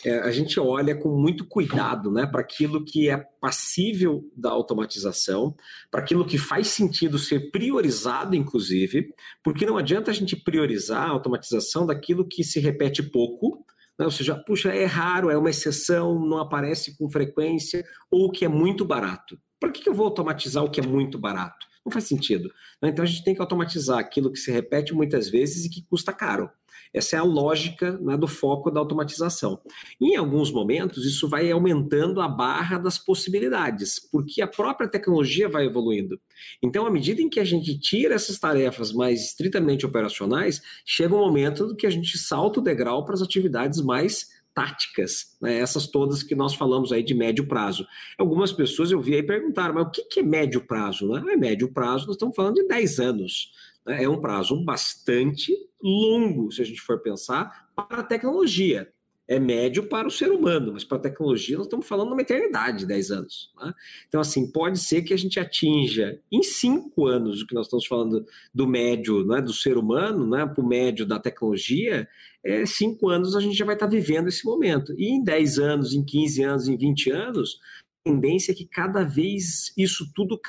[0.05, 5.57] é, a gente olha com muito cuidado né, para aquilo que é passível da automatização,
[5.90, 11.12] para aquilo que faz sentido ser priorizado, inclusive, porque não adianta a gente priorizar a
[11.12, 13.64] automatização daquilo que se repete pouco,
[13.98, 18.44] né, ou seja, puxa, é raro, é uma exceção, não aparece com frequência, ou que
[18.44, 19.40] é muito barato.
[19.59, 21.66] Para que eu vou automatizar o que é muito barato?
[21.85, 22.51] Não faz sentido.
[22.83, 22.91] Né?
[22.91, 26.12] Então a gente tem que automatizar aquilo que se repete muitas vezes e que custa
[26.12, 26.51] caro.
[26.93, 29.61] Essa é a lógica né, do foco da automatização.
[30.01, 35.67] Em alguns momentos, isso vai aumentando a barra das possibilidades, porque a própria tecnologia vai
[35.67, 36.19] evoluindo.
[36.62, 41.19] Então, à medida em que a gente tira essas tarefas mais estritamente operacionais, chega um
[41.19, 45.57] momento que a gente salta o degrau para as atividades mais táticas, né?
[45.57, 47.87] essas todas que nós falamos aí de médio prazo.
[48.18, 51.07] Algumas pessoas eu vi aí perguntar, mas o que é médio prazo?
[51.07, 51.35] Né?
[51.35, 53.53] É médio prazo, nós estamos falando de 10 anos.
[53.87, 54.03] Né?
[54.03, 58.92] É um prazo bastante longo, se a gente for pensar, para a tecnologia.
[59.29, 62.87] É médio para o ser humano, mas para a tecnologia nós estamos falando uma eternidade,
[62.87, 63.53] 10 anos.
[63.61, 63.75] Né?
[64.09, 67.87] Então, assim, pode ser que a gente atinja em cinco anos o que nós estamos
[67.87, 72.09] falando do médio né, do ser humano, né, para o médio da tecnologia,
[72.43, 74.95] é, cinco anos a gente já vai estar vivendo esse momento.
[74.97, 77.61] E em 10 anos, em 15 anos, em 20 anos,
[78.09, 80.40] tendência é que cada vez isso tudo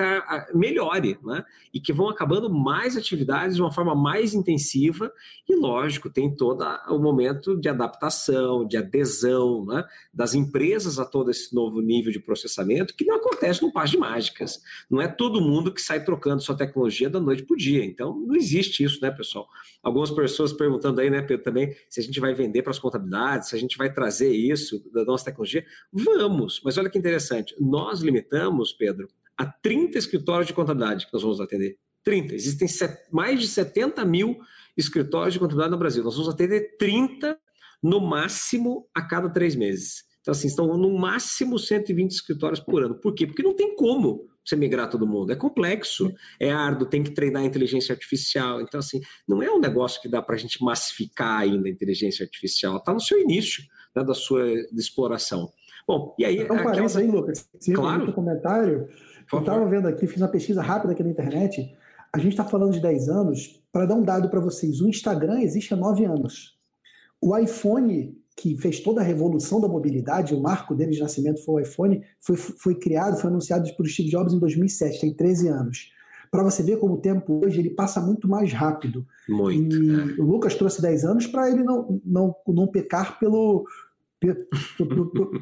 [0.54, 1.44] melhore, né?
[1.74, 5.12] E que vão acabando mais atividades de uma forma mais intensiva
[5.48, 9.84] e, lógico, tem todo o momento de adaptação, de adesão né?
[10.14, 13.98] das empresas a todo esse novo nível de processamento que não acontece no par de
[13.98, 14.60] mágicas.
[14.90, 17.84] Não é todo mundo que sai trocando sua tecnologia da noite para o dia.
[17.84, 19.48] Então, não existe isso, né, pessoal?
[19.84, 23.50] Algumas pessoas perguntando aí, né, Pedro, também, se a gente vai vender para as contabilidades,
[23.50, 25.66] se a gente vai trazer isso da nossa tecnologia.
[25.92, 29.08] Vamos, mas olha que interessante nós limitamos, Pedro,
[29.38, 31.78] a 30 escritórios de contabilidade que nós vamos atender.
[32.04, 32.36] 30.
[32.36, 32.68] Existem
[33.12, 34.40] mais de 70 mil
[34.76, 36.04] escritórios de contabilidade no Brasil.
[36.04, 37.38] Nós vamos atender 30
[37.82, 40.04] no máximo a cada três meses.
[40.22, 42.96] Então, assim, estão no máximo 120 escritórios por ano.
[42.96, 43.26] Por quê?
[43.26, 45.32] Porque não tem como você migrar todo mundo.
[45.32, 48.62] É complexo, é árduo, tem que treinar inteligência artificial.
[48.62, 52.24] Então, assim, não é um negócio que dá para a gente massificar ainda a inteligência
[52.24, 52.78] artificial.
[52.78, 53.64] Está no seu início
[53.96, 55.52] né, da sua exploração.
[55.90, 56.38] Bom, e aí.
[56.38, 56.96] Então, um aquelas...
[56.96, 57.50] aí, Lucas.
[57.60, 58.06] Você claro.
[58.06, 58.88] no comentário.
[59.34, 61.76] Eu estava vendo aqui, fiz uma pesquisa rápida aqui na internet.
[62.14, 63.60] A gente está falando de 10 anos.
[63.72, 66.60] Para dar um dado para vocês, o Instagram existe há 9 anos.
[67.20, 71.56] O iPhone, que fez toda a revolução da mobilidade, o marco dele de nascimento foi
[71.56, 75.92] o iPhone, foi, foi criado, foi anunciado por Steve Jobs em 2007, tem 13 anos.
[76.30, 79.06] Para você ver como o tempo hoje ele passa muito mais rápido.
[79.28, 79.76] Muito.
[79.76, 80.22] E é.
[80.22, 83.66] o Lucas trouxe 10 anos para ele não, não, não pecar pelo,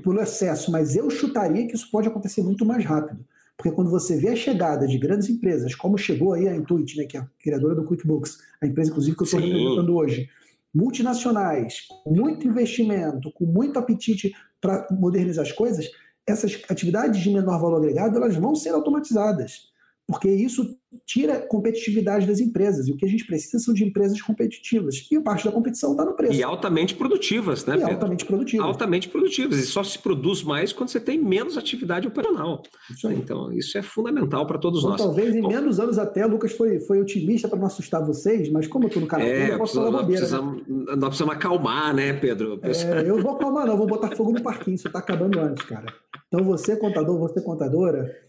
[0.03, 3.25] pelo excesso, mas eu chutaria que isso pode acontecer muito mais rápido.
[3.57, 7.05] Porque quando você vê a chegada de grandes empresas, como chegou aí a Intuit, né,
[7.05, 10.29] que é a criadora do QuickBooks, a empresa, inclusive, que eu estou representando hoje,
[10.73, 15.89] multinacionais, com muito investimento, com muito apetite para modernizar as coisas,
[16.27, 19.71] essas atividades de menor valor agregado elas vão ser automatizadas
[20.07, 20.65] porque isso
[21.05, 22.87] tira competitividade das empresas.
[22.87, 25.05] E o que a gente precisa são de empresas competitivas.
[25.11, 26.33] E parte da competição está no preço.
[26.33, 27.75] E altamente produtivas, né?
[27.75, 27.93] E Pedro?
[27.93, 28.65] altamente produtivas.
[28.65, 29.59] Altamente produtivas.
[29.59, 32.63] E só se produz mais quando você tem menos atividade operacional.
[32.89, 35.01] Isso então, isso é fundamental para todos então, nós.
[35.01, 38.65] Talvez em Bom, menos anos até, Lucas foi, foi otimista para não assustar vocês, mas
[38.65, 40.21] como eu estou no canal, é, eu posso falar bobeira.
[40.21, 40.95] Precisamos, né?
[40.95, 42.61] Nós precisamos acalmar, né, Pedro?
[42.63, 43.75] É, eu vou acalmar, não.
[43.75, 44.75] Vou botar fogo no parquinho.
[44.75, 45.87] Isso está acabando antes, cara.
[46.27, 48.26] Então, você, contador, você, contadora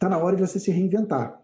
[0.00, 1.38] está na hora de você se reinventar.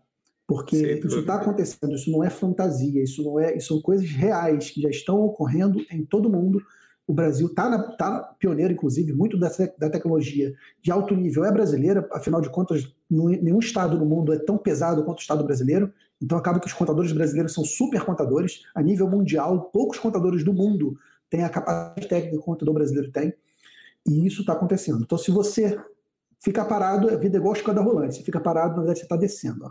[0.47, 4.71] Porque isso está acontecendo, isso não é fantasia, isso não é, isso são coisas reais
[4.71, 6.62] que já estão ocorrendo em todo mundo.
[7.07, 12.09] O Brasil está tá pioneiro, inclusive, muito da, da tecnologia de alto nível é brasileira,
[12.12, 15.92] afinal de contas, nenhum estado no mundo é tão pesado quanto o estado brasileiro.
[16.23, 18.62] Então acaba que os contadores brasileiros são super contadores.
[18.75, 20.97] A nível mundial, poucos contadores do mundo
[21.29, 23.35] têm a capacidade técnica que o contador brasileiro tem.
[24.07, 25.03] E isso está acontecendo.
[25.03, 25.77] Então, se você
[26.42, 28.16] fica parado, a vida é igual a escada rolante.
[28.16, 29.64] Se fica parado, na verdade, você está descendo.
[29.64, 29.70] Ó.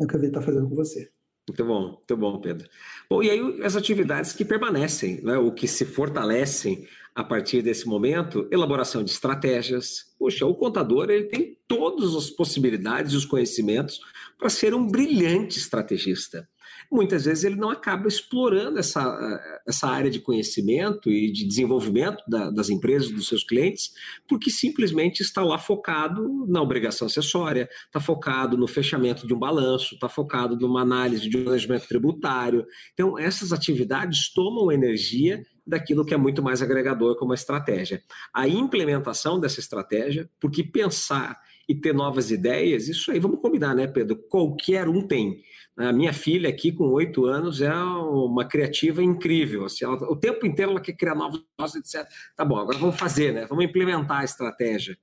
[0.00, 1.10] É o que a vida está fazendo com você.
[1.48, 2.68] Muito bom, muito bom, Pedro.
[3.08, 7.86] Bom, e aí as atividades que permanecem, né, o que se fortalecem a partir desse
[7.86, 10.12] momento, elaboração de estratégias.
[10.18, 14.00] Poxa, o contador ele tem todas as possibilidades e os conhecimentos
[14.36, 16.48] para ser um brilhante estrategista
[16.90, 22.50] muitas vezes ele não acaba explorando essa, essa área de conhecimento e de desenvolvimento da,
[22.50, 23.92] das empresas, dos seus clientes,
[24.28, 29.94] porque simplesmente está lá focado na obrigação acessória, está focado no fechamento de um balanço,
[29.94, 32.66] está focado numa análise de um planejamento tributário.
[32.92, 38.02] Então, essas atividades tomam energia daquilo que é muito mais agregador como a estratégia.
[38.32, 41.36] A implementação dessa estratégia, porque pensar
[41.68, 44.16] e ter novas ideias, isso aí vamos combinar, né, Pedro?
[44.28, 45.42] Qualquer um tem.
[45.76, 49.64] A minha filha aqui, com oito anos, é uma criativa incrível.
[49.64, 52.08] Assim, ela, o tempo inteiro ela quer criar novos negócios, etc.
[52.36, 53.46] Tá bom, agora vamos fazer, né?
[53.46, 54.96] Vamos implementar a estratégia.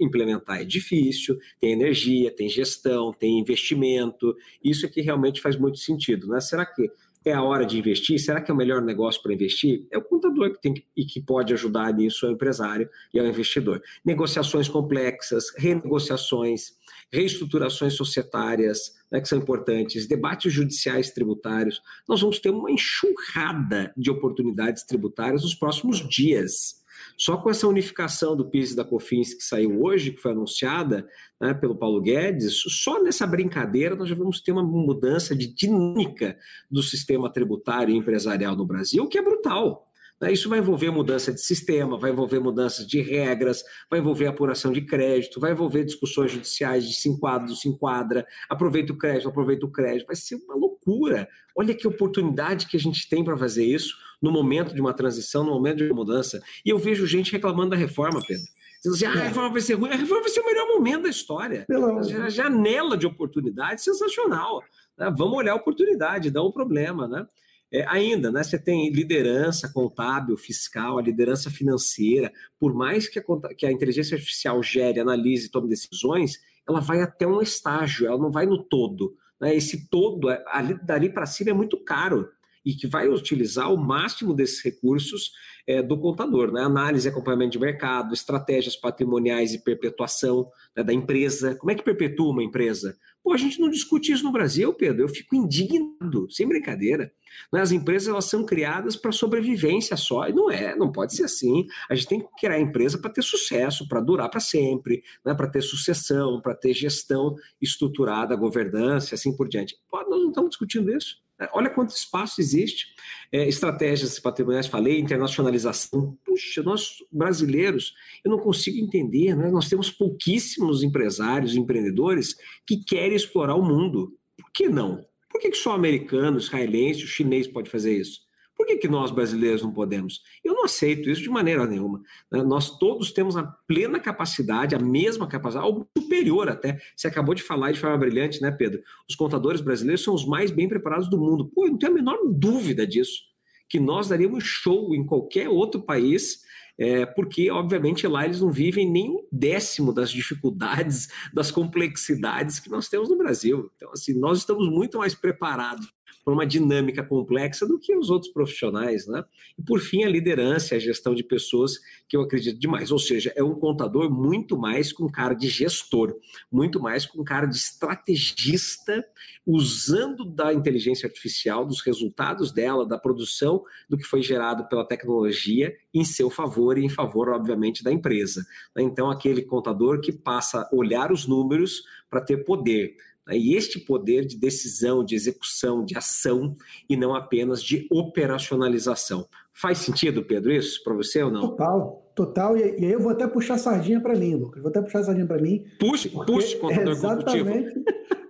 [0.00, 4.34] Implementar é difícil, tem energia, tem gestão, tem investimento.
[4.62, 6.40] Isso é que realmente faz muito sentido, né?
[6.40, 6.90] Será que
[7.24, 8.18] é a hora de investir?
[8.18, 9.86] Será que é o melhor negócio para investir?
[9.90, 13.26] É o contador que tem que, e que pode ajudar nisso ao empresário e ao
[13.26, 13.82] investidor.
[14.04, 16.72] Negociações complexas, renegociações,
[17.12, 21.80] reestruturações societárias, né, que são importantes, debates judiciais tributários.
[22.08, 26.77] Nós vamos ter uma enxurrada de oportunidades tributárias nos próximos dias.
[27.18, 31.08] Só com essa unificação do PIS e da COFINS que saiu hoje, que foi anunciada
[31.40, 36.38] né, pelo Paulo Guedes, só nessa brincadeira nós já vamos ter uma mudança de dinâmica
[36.70, 39.87] do sistema tributário e empresarial no Brasil, que é brutal.
[40.20, 40.32] Né?
[40.32, 44.82] Isso vai envolver mudança de sistema, vai envolver mudanças de regras, vai envolver apuração de
[44.82, 49.70] crédito, vai envolver discussões judiciais de se enquadra, se enquadra, aproveita o crédito, aproveita o
[49.70, 50.06] crédito.
[50.06, 51.28] Vai ser uma loucura.
[51.56, 55.44] Olha que oportunidade que a gente tem para fazer isso no momento de uma transição,
[55.44, 56.42] no momento de uma mudança.
[56.64, 58.44] E eu vejo gente reclamando da reforma, Pedro.
[58.84, 59.28] Dizendo assim, ah, a é.
[59.28, 59.90] reforma vai ser ruim.
[59.90, 61.64] A reforma vai ser o melhor momento da história.
[61.66, 61.98] Pela...
[61.98, 64.62] A janela de oportunidade sensacional.
[64.96, 65.12] Né?
[65.16, 67.26] Vamos olhar a oportunidade, não o problema, né?
[67.70, 72.32] É, ainda, né, você tem liderança contábil, fiscal, a liderança financeira.
[72.58, 73.22] Por mais que a,
[73.56, 78.18] que a inteligência artificial gere, analise e tome decisões, ela vai até um estágio, ela
[78.18, 79.14] não vai no todo.
[79.40, 79.54] Né?
[79.54, 82.28] Esse todo, é, ali, dali para cima, é muito caro
[82.64, 85.32] e que vai utilizar o máximo desses recursos
[85.66, 86.62] é, do contador, né?
[86.62, 91.54] Análise acompanhamento de mercado, estratégias patrimoniais e perpetuação né, da empresa.
[91.54, 92.96] Como é que perpetua uma empresa?
[93.22, 95.02] Pô, a gente não discute isso no Brasil, Pedro.
[95.02, 97.12] Eu fico indignado, sem brincadeira.
[97.52, 97.60] Né?
[97.60, 101.66] As empresas elas são criadas para sobrevivência só, e não é, não pode ser assim.
[101.90, 105.34] A gente tem que criar a empresa para ter sucesso, para durar para sempre, né?
[105.34, 109.76] para ter sucessão, para ter gestão estruturada, governança, assim por diante.
[109.90, 111.16] Pô, nós não estamos discutindo isso.
[111.40, 112.86] É, olha quanto espaço existe.
[113.30, 116.18] É, estratégias patrimoniais, falei, internacionalização.
[116.24, 119.50] Puxa, nós brasileiros, eu não consigo entender, né?
[119.50, 124.16] nós temos pouquíssimos empresários, empreendedores que querem explorar o mundo.
[124.36, 125.04] Por que não?
[125.30, 128.27] Por que, que só americano, israelense, o chinês pode fazer isso?
[128.58, 130.20] Por que, que nós brasileiros não podemos?
[130.42, 132.02] Eu não aceito isso de maneira nenhuma.
[132.30, 132.42] Né?
[132.42, 136.76] Nós todos temos a plena capacidade, a mesma capacidade, algo superior até.
[136.96, 138.82] Você acabou de falar de forma brilhante, né, Pedro?
[139.08, 141.48] Os contadores brasileiros são os mais bem preparados do mundo.
[141.54, 143.20] Pô, eu não tenho a menor dúvida disso.
[143.68, 146.40] Que nós daríamos show em qualquer outro país
[146.76, 152.70] é, porque, obviamente, lá eles não vivem nem um décimo das dificuldades, das complexidades que
[152.70, 153.70] nós temos no Brasil.
[153.76, 155.92] Então, assim, nós estamos muito mais preparados
[156.24, 159.24] para uma dinâmica complexa do que os outros profissionais, né?
[159.58, 162.90] E por fim, a liderança, a gestão de pessoas, que eu acredito demais.
[162.90, 166.14] Ou seja, é um contador muito mais com cara de gestor,
[166.50, 169.04] muito mais com cara de estrategista,
[169.46, 175.74] usando da inteligência artificial, dos resultados dela, da produção do que foi gerado pela tecnologia
[175.94, 178.46] em seu favor e em favor, obviamente, da empresa.
[178.76, 182.96] Então, aquele contador que passa a olhar os números para ter poder?
[183.30, 186.54] E este poder de decisão, de execução, de ação
[186.88, 189.26] e não apenas de operacionalização.
[189.52, 191.40] Faz sentido, Pedro, isso para você ou não?
[191.40, 192.56] Total, total.
[192.56, 194.62] E, aí eu vou até puxar a sardinha para mim, Lucas.
[194.62, 195.64] Vou até puxar a sardinha para mim.
[195.80, 197.84] Puxe, puxe, contador exatamente,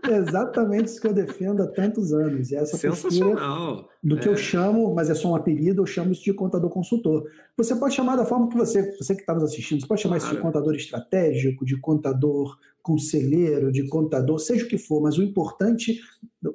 [0.06, 2.50] exatamente isso que eu defendo há tantos anos.
[2.50, 3.88] E essa Sensacional.
[4.02, 4.32] Do que é.
[4.32, 7.24] eu chamo, mas é só um apelido, eu chamo isso de contador consultor.
[7.56, 10.18] Você pode chamar da forma que você, você que está nos assistindo, você pode chamar
[10.18, 10.32] claro.
[10.32, 15.22] isso de contador estratégico, de contador conselheiro, de contador, seja o que for, mas o
[15.22, 16.00] importante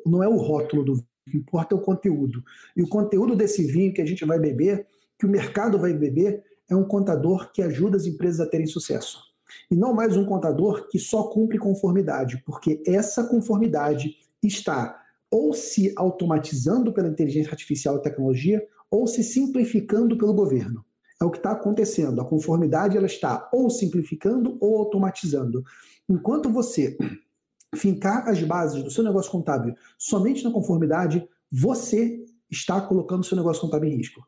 [0.06, 2.44] não é o rótulo do vinho, o que importa é o conteúdo.
[2.76, 4.88] E o conteúdo desse vinho que a gente vai beber,
[5.20, 9.33] que o mercado vai beber, é um contador que ajuda as empresas a terem sucesso.
[9.70, 15.00] E não mais um contador que só cumpre conformidade, porque essa conformidade está
[15.32, 20.86] ou se automatizando pela inteligência artificial e tecnologia, ou se simplificando pelo governo.
[21.20, 22.22] É o que está acontecendo.
[22.22, 25.64] A conformidade ela está ou simplificando ou automatizando.
[26.08, 26.96] Enquanto você
[27.76, 33.62] fincar as bases do seu negócio contábil somente na conformidade, você está colocando seu negócio
[33.62, 34.22] contábil em risco.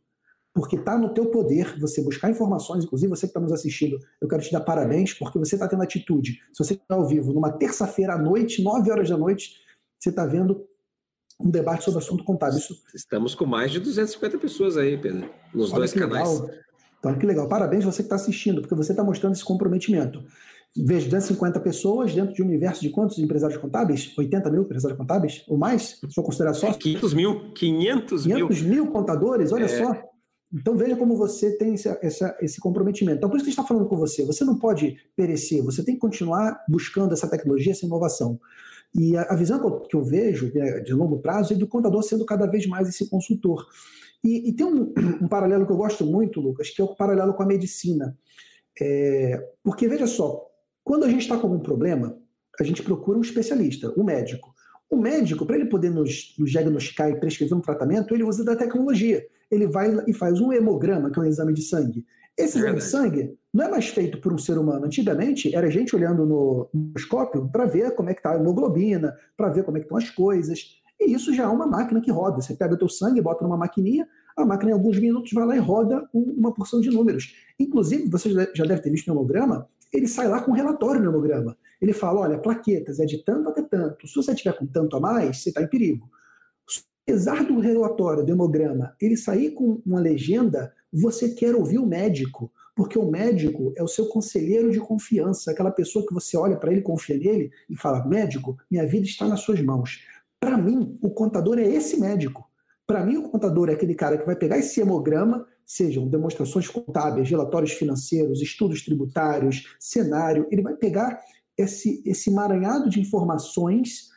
[0.56, 4.28] Porque está no teu poder você buscar informações, inclusive você que está nos assistindo, eu
[4.28, 6.40] quero te dar parabéns, porque você está tendo atitude.
[6.54, 9.58] Se você está ao vivo numa terça-feira à noite, 9 horas da noite,
[10.00, 10.66] você está vendo
[11.42, 12.58] um debate sobre assunto contábil.
[12.58, 12.82] Isso...
[12.96, 16.40] Estamos com mais de 250 pessoas aí, Pedro, nos Olha dois canais.
[16.40, 16.56] Legal.
[17.00, 17.50] Então, que legal.
[17.50, 20.24] Parabéns você que está assistindo, porque você está mostrando esse comprometimento
[20.78, 24.12] vejo 250 pessoas dentro de um universo de quantos empresários contábeis?
[24.18, 25.44] 80 mil empresários contábeis?
[25.48, 26.00] Ou mais?
[26.02, 26.74] Se for considerar só?
[26.74, 27.54] 500 mil.
[27.54, 28.48] 500 mil.
[28.48, 30.15] 500 mil contadores, olha é, só.
[30.54, 33.18] Então veja como você tem esse, essa, esse comprometimento.
[33.18, 34.26] Então por isso que a gente está falando com você.
[34.26, 38.40] Você não pode perecer, você tem que continuar buscando essa tecnologia, essa inovação.
[38.94, 41.68] E a, a visão que eu, que eu vejo né, de longo prazo é do
[41.68, 43.66] contador sendo cada vez mais esse consultor.
[44.24, 47.34] E, e tem um, um, paralelo que eu gosto muito, Lucas, que é o paralelo
[47.34, 48.18] com a medicina.
[48.82, 50.50] É, porque veja só,
[50.84, 52.18] quando a gente está com algum problema,
[52.60, 54.54] a gente procura um especialista, um médico.
[54.90, 58.56] O médico, para ele poder nos, nos, diagnosticar e prescrever um tratamento, ele usa da
[58.56, 59.26] tecnologia.
[59.52, 62.06] Ele vai e faz um hemograma, que é um exame de sangue.
[62.38, 64.86] Esse exame de sangue não é mais feito por um ser humano.
[64.86, 69.50] Antigamente, era gente olhando no microscópio para ver como é que está a hemoglobina, para
[69.50, 70.82] ver como é que estão as coisas.
[71.00, 72.42] E isso já é uma máquina que roda.
[72.42, 75.56] Você pega o teu sangue, bota numa maquininha, a máquina em alguns minutos vai lá
[75.56, 77.34] e roda uma porção de números.
[77.58, 81.10] Inclusive, você já deve ter visto no hemograma, ele sai lá com um relatório no
[81.10, 81.58] hemograma.
[81.82, 84.08] Ele fala, olha, plaquetas é de tanto até tanto.
[84.08, 86.10] Se você tiver com tanto a mais, você está em perigo.
[87.08, 92.52] Apesar do relatório, do hemograma, ele sair com uma legenda, você quer ouvir o médico,
[92.76, 96.72] porque o médico é o seu conselheiro de confiança, aquela pessoa que você olha para
[96.72, 100.02] ele, confia nele e fala: médico, minha vida está nas suas mãos.
[100.40, 102.50] Para mim, o contador é esse médico.
[102.88, 107.30] Para mim, o contador é aquele cara que vai pegar esse hemograma, sejam demonstrações contábeis,
[107.30, 111.20] relatórios financeiros, estudos tributários, cenário, ele vai pegar
[111.58, 114.10] esse, esse emaranhado de informações,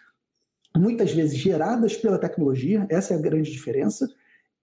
[0.79, 4.09] muitas vezes geradas pela tecnologia, essa é a grande diferença,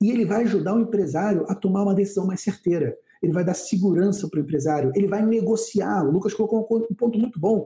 [0.01, 2.97] e ele vai ajudar o empresário a tomar uma decisão mais certeira.
[3.21, 6.03] Ele vai dar segurança para o empresário, ele vai negociar.
[6.03, 7.65] O Lucas colocou um ponto muito bom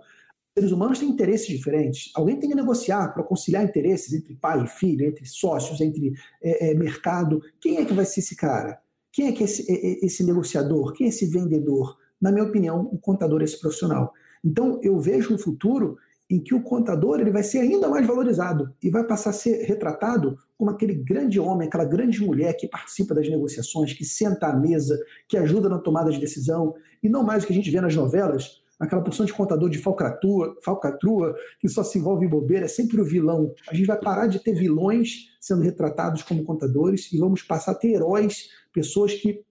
[0.59, 2.11] seres humanos têm interesses diferentes.
[2.13, 6.71] Alguém tem que negociar para conciliar interesses entre pai e filho, entre sócios, entre é,
[6.71, 7.41] é, mercado.
[7.61, 8.79] Quem é que vai ser esse cara?
[9.11, 10.93] Quem é que é esse, é, é, esse negociador?
[10.93, 11.97] Quem é esse vendedor?
[12.21, 14.13] Na minha opinião, o contador é esse profissional.
[14.43, 15.97] Então, eu vejo um futuro
[16.29, 19.63] em que o contador ele vai ser ainda mais valorizado e vai passar a ser
[19.65, 24.55] retratado como aquele grande homem, aquela grande mulher que participa das negociações, que senta à
[24.55, 27.81] mesa, que ajuda na tomada de decisão, e não mais o que a gente vê
[27.81, 32.65] nas novelas, aquela posição de contador de falcatrua, falcatrua, que só se envolve em bobeira,
[32.65, 33.53] é sempre o vilão.
[33.69, 37.75] A gente vai parar de ter vilões sendo retratados como contadores e vamos passar a
[37.75, 39.43] ter heróis, pessoas que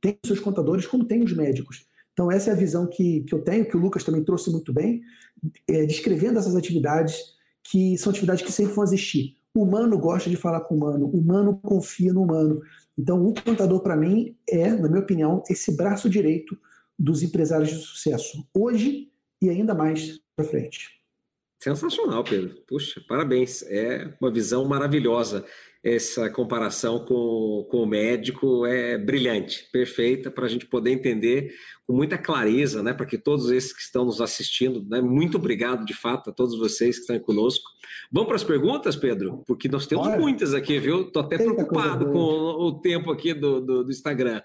[0.00, 1.86] têm seus contadores como têm os médicos.
[2.14, 4.72] Então, essa é a visão que, que eu tenho, que o Lucas também trouxe muito
[4.72, 5.02] bem,
[5.68, 9.36] é, descrevendo essas atividades que são atividades que sempre vão existir.
[9.52, 12.62] O humano gosta de falar com o humano, o humano confia no humano.
[12.96, 16.56] Então, o contador, para mim, é, na minha opinião, esse braço direito
[16.96, 19.10] dos empresários de sucesso hoje
[19.42, 21.03] e ainda mais para frente.
[21.64, 22.56] Sensacional, Pedro.
[22.66, 23.62] Puxa, parabéns.
[23.62, 25.46] É uma visão maravilhosa.
[25.82, 31.54] Essa comparação com, com o médico é brilhante, perfeita, para a gente poder entender
[31.86, 32.92] com muita clareza, né?
[32.92, 35.00] Para que todos esses que estão nos assistindo, né?
[35.00, 37.64] Muito obrigado, de fato, a todos vocês que estão conosco.
[38.12, 39.42] Vamos para as perguntas, Pedro?
[39.46, 41.06] Porque nós temos Olha, muitas aqui, viu?
[41.06, 44.42] Estou até preocupado com o tempo aqui do, do, do Instagram.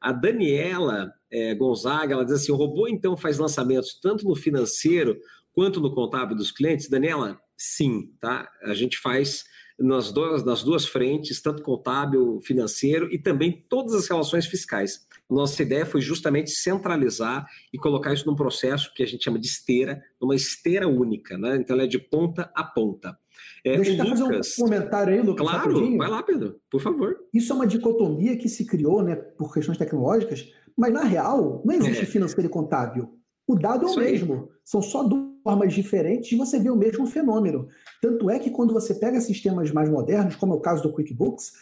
[0.00, 5.16] A Daniela é, Gonzaga, ela diz assim: o robô então faz lançamentos tanto no financeiro
[5.56, 6.86] quanto no contábil dos clientes?
[6.86, 8.46] Daniela, sim, tá?
[8.62, 9.44] A gente faz
[9.78, 15.06] nas duas, nas duas frentes, tanto contábil, financeiro e também todas as relações fiscais.
[15.28, 19.46] Nossa ideia foi justamente centralizar e colocar isso num processo que a gente chama de
[19.46, 21.56] esteira, numa esteira única, né?
[21.56, 23.18] Então ela é de ponta a ponta.
[23.64, 25.48] É, Deixa eu Lucas, fazer um comentário aí, Lucas.
[25.48, 25.98] Claro, rapidinho.
[25.98, 27.16] vai lá, Pedro, por favor.
[27.32, 31.74] Isso é uma dicotomia que se criou, né, por questões tecnológicas, mas na real não
[31.74, 32.06] existe é.
[32.06, 33.18] financeiro e contábil.
[33.46, 34.50] O dado é o mesmo.
[34.64, 37.68] São só duas formas diferentes de você ver o mesmo fenômeno.
[38.02, 41.52] Tanto é que quando você pega sistemas mais modernos, como é o caso do QuickBooks,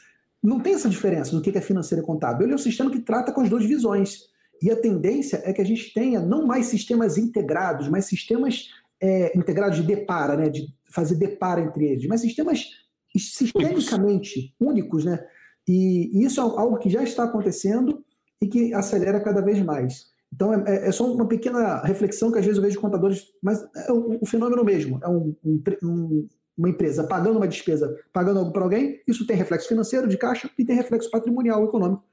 [0.43, 2.45] não tem essa diferença do que é financeiro e contábil.
[2.47, 4.21] Ele é um sistema que trata com as duas visões.
[4.63, 8.71] E a tendência é que a gente tenha não mais sistemas integrados, mas sistemas
[9.03, 12.71] é, integrados de depara, né, de fazer depara entre eles, mas sistemas
[13.15, 15.23] sistemicamente únicos, né?
[15.69, 18.03] E, e isso é algo que já está acontecendo
[18.41, 20.14] e que acelera cada vez mais.
[20.35, 23.65] Então é, é, é só uma pequena reflexão que às vezes eu vejo contadores, mas
[23.77, 24.99] é o, o fenômeno mesmo.
[25.03, 29.69] É um, um, uma empresa pagando uma despesa, pagando algo para alguém, isso tem reflexo
[29.69, 32.05] financeiro de caixa e tem reflexo patrimonial econômico,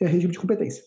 [0.00, 0.84] é regime de competência.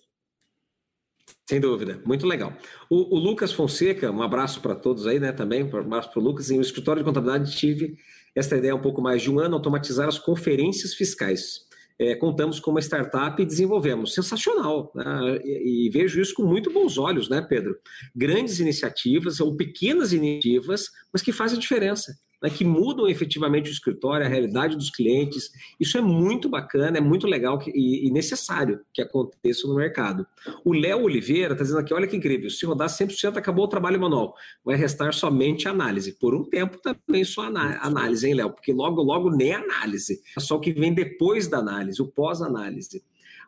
[1.50, 2.54] Sem dúvida, muito legal.
[2.90, 5.32] O, o Lucas Fonseca, um abraço para todos aí, né?
[5.32, 6.50] Também, um abraço para o Lucas.
[6.50, 7.98] Em um escritório de contabilidade tive
[8.34, 11.70] esta ideia há um pouco mais de um ano, automatizar as conferências fiscais.
[12.02, 14.16] É, contamos com uma startup e desenvolvemos.
[14.16, 15.40] Sensacional, né?
[15.44, 17.78] e, e, vejo isso com muito bons olhos, né, Pedro?
[18.16, 22.12] Grandes iniciativas ou pequenas iniciativas, mas que fazem diferença
[22.42, 25.52] né, que mudam efetivamente o escritório, a realidade dos clientes.
[25.80, 30.26] Isso é muito bacana, é muito legal que, e, e, necessário que aconteça no mercado.
[30.66, 34.00] O Léo Oliveira está dizendo aqui: olha que incrível, se rodar 100%, acabou o trabalho
[34.00, 34.34] manual.
[34.66, 36.14] Vai restar somente análise.
[36.14, 38.52] Por um tempo também só análise, hein, Léo?
[38.52, 40.22] Porque logo, logo nem análise.
[40.36, 43.04] É só o que vem depois da análise, o pós-análise.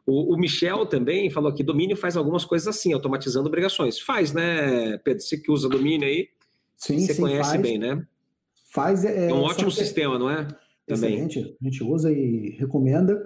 [0.06, 4.00] O, Michel também falou que domínio faz algumas coisas assim, automatizando obrigações.
[4.00, 5.24] Faz, né, Pedro?
[5.24, 6.28] Você que usa domínio aí,
[6.76, 7.62] sim, você sim, conhece faz.
[7.62, 8.06] bem, né?
[8.74, 9.06] Faz.
[9.06, 10.48] É, é um ótimo sistema, não é?
[10.88, 11.14] Também.
[11.14, 13.24] Excelente, a gente usa e recomenda.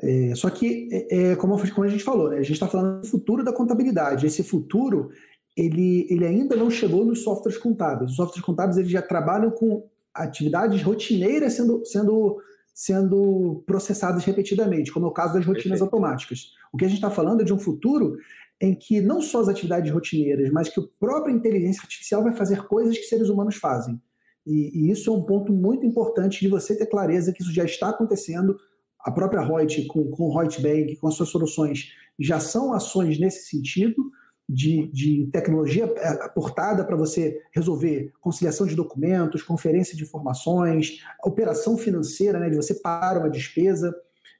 [0.00, 3.02] É, só que, é, é como, como, a gente falou, né, a gente está falando
[3.02, 4.26] do futuro da contabilidade.
[4.26, 5.10] Esse futuro,
[5.56, 8.10] ele, ele ainda não chegou nos softwares contábeis.
[8.10, 12.38] Os softwares contábeis eles já trabalham com atividades rotineiras sendo, sendo,
[12.74, 15.94] sendo processadas repetidamente, como é o caso das rotinas Perfeito.
[15.94, 16.52] automáticas.
[16.72, 18.16] O que a gente está falando é de um futuro
[18.58, 22.66] em que não só as atividades rotineiras, mas que a própria inteligência artificial vai fazer
[22.66, 24.00] coisas que seres humanos fazem.
[24.46, 27.64] E, e, isso é um ponto muito importante de você ter clareza que isso já
[27.64, 28.56] está acontecendo.
[29.00, 33.18] A própria Reut, com, com o Reut Bank, com as suas soluções, já são ações
[33.18, 34.10] nesse sentido
[34.48, 41.76] de, de tecnologia é, aportada para você resolver conciliação de documentos, conferência de informações, operação
[41.76, 43.94] financeira, né, de você parar uma despesa.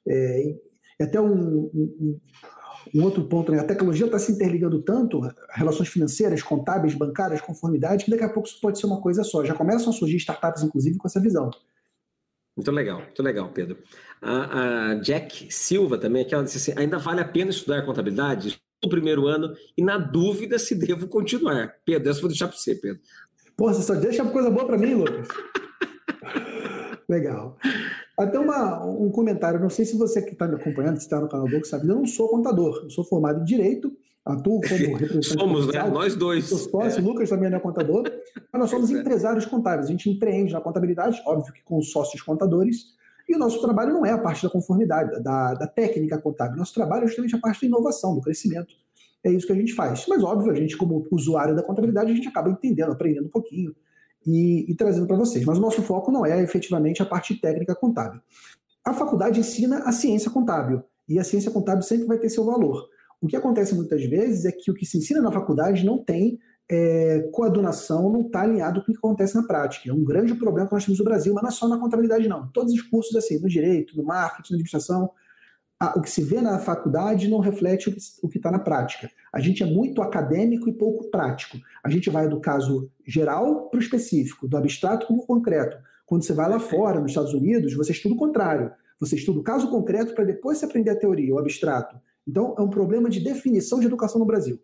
[0.07, 0.55] É,
[1.01, 2.19] até um, um,
[2.93, 3.59] um outro ponto, né?
[3.59, 5.21] a tecnologia está se interligando tanto,
[5.51, 9.43] relações financeiras, contábeis, bancárias, conformidade, que daqui a pouco isso pode ser uma coisa só.
[9.43, 11.49] Já começam a surgir startups, inclusive, com essa visão.
[12.55, 13.77] Muito legal, muito legal, Pedro.
[14.21, 18.59] A, a Jack Silva também, que ela disse assim, ainda vale a pena estudar contabilidade
[18.83, 21.75] no primeiro ano e na dúvida se devo continuar.
[21.85, 22.99] Pedro, essa eu vou deixar para você, Pedro.
[23.55, 25.27] Pô, você só deixa coisa boa para mim, Lucas.
[27.07, 27.57] legal.
[28.17, 31.29] Até uma, um comentário, não sei se você que está me acompanhando, se está no
[31.29, 33.95] canal do sabe, eu não sou contador, eu sou formado em Direito,
[34.25, 35.87] atuo como representante Somos, né?
[35.87, 36.45] Nós dois.
[36.45, 37.01] Sócio, é.
[37.01, 38.03] O Lucas também não é contador,
[38.51, 38.99] mas nós somos é.
[38.99, 42.97] empresários contábeis, a gente empreende na contabilidade, óbvio que com sócios contadores,
[43.29, 46.73] e o nosso trabalho não é a parte da conformidade, da, da técnica contábil, nosso
[46.73, 48.73] trabalho é justamente a parte da inovação, do crescimento,
[49.23, 50.05] é isso que a gente faz.
[50.07, 53.75] Mas óbvio, a gente como usuário da contabilidade, a gente acaba entendendo, aprendendo um pouquinho,
[54.25, 55.45] e, e trazendo para vocês.
[55.45, 58.21] Mas o nosso foco não é efetivamente a parte técnica contábil.
[58.83, 62.87] A faculdade ensina a ciência contábil e a ciência contábil sempre vai ter seu valor.
[63.21, 66.39] O que acontece muitas vezes é que o que se ensina na faculdade não tem
[66.69, 69.89] é, coadunação, não está alinhado com o que acontece na prática.
[69.89, 72.27] É um grande problema que nós temos no Brasil, mas não é só na contabilidade,
[72.27, 72.47] não.
[72.49, 75.09] Todos os cursos, assim, no direito, no marketing, na administração,
[75.95, 77.89] o que se vê na faculdade não reflete
[78.23, 79.09] o que está na prática.
[79.31, 81.57] A gente é muito acadêmico e pouco prático.
[81.83, 85.77] A gente vai do caso geral para o específico, do abstrato para o concreto.
[86.05, 88.71] Quando você vai lá fora, nos Estados Unidos, você estuda o contrário.
[88.99, 91.95] Você estuda o caso concreto para depois você aprender a teoria, o abstrato.
[92.27, 94.59] Então, é um problema de definição de educação no Brasil.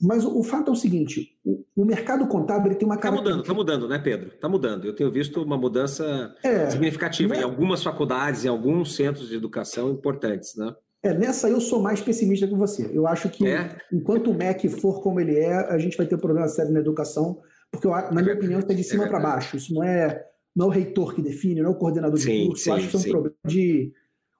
[0.00, 3.40] Mas o, o fato é o seguinte: o, o mercado contábil tem uma Está mudando,
[3.40, 4.28] está mudando, né, Pedro?
[4.28, 4.86] Está mudando.
[4.86, 9.90] Eu tenho visto uma mudança é, significativa em algumas faculdades, em alguns centros de educação
[9.90, 10.74] importantes, né?
[11.02, 12.90] É, nessa eu sou mais pessimista que você.
[12.92, 13.76] Eu acho que é?
[13.92, 16.80] enquanto o MEC for como ele é, a gente vai ter um problema sério na
[16.80, 17.38] educação,
[17.70, 19.56] porque eu, na minha opinião está de cima é para baixo.
[19.56, 20.24] Isso não é,
[20.54, 22.64] não é o reitor que define, não é o coordenador sim, de curso.
[22.64, 23.92] Sim, eu acho que é um problema de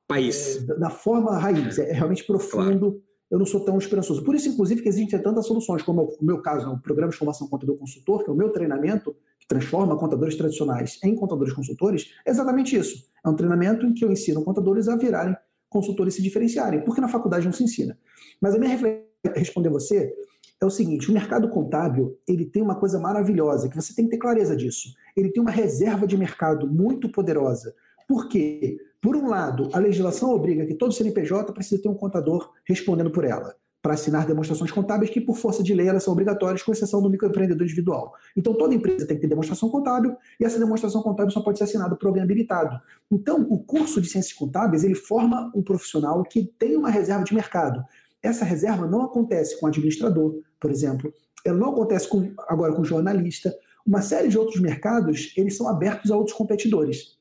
[0.07, 0.69] país.
[0.69, 2.93] É, da forma raiz, é realmente profundo.
[2.93, 4.25] Claro eu não sou tão esperançoso.
[4.25, 7.19] Por isso, inclusive, que existem tantas soluções, como o meu caso, né, o programa de
[7.19, 12.13] formação contador consultor, que é o meu treinamento, que transforma contadores tradicionais em contadores consultores,
[12.27, 13.09] é exatamente isso.
[13.25, 15.37] É um treinamento em que eu ensino contadores a virarem
[15.69, 17.97] consultores e se diferenciarem, porque na faculdade não se ensina.
[18.41, 20.13] Mas a minha reflexão responder você
[20.61, 24.13] é o seguinte: o mercado contábil ele tem uma coisa maravilhosa que você tem que
[24.13, 24.89] ter clareza disso.
[25.17, 27.75] Ele tem uma reserva de mercado muito poderosa.
[28.09, 28.79] Por quê?
[29.01, 33.25] Por um lado, a legislação obriga que todo CNPJ precisa ter um contador respondendo por
[33.25, 37.01] ela, para assinar demonstrações contábeis que, por força de lei, elas são obrigatórias, com exceção
[37.01, 38.13] do microempreendedor individual.
[38.37, 41.65] Então, toda empresa tem que ter demonstração contábil e essa demonstração contábil só pode ser
[41.65, 42.79] assinada por alguém habilitado.
[43.11, 47.35] Então, o curso de ciências contábeis ele forma um profissional que tem uma reserva de
[47.35, 47.83] mercado.
[48.23, 51.11] Essa reserva não acontece com administrador, por exemplo,
[51.43, 53.55] ela não acontece com, agora com jornalista.
[53.87, 57.19] Uma série de outros mercados eles são abertos a outros competidores.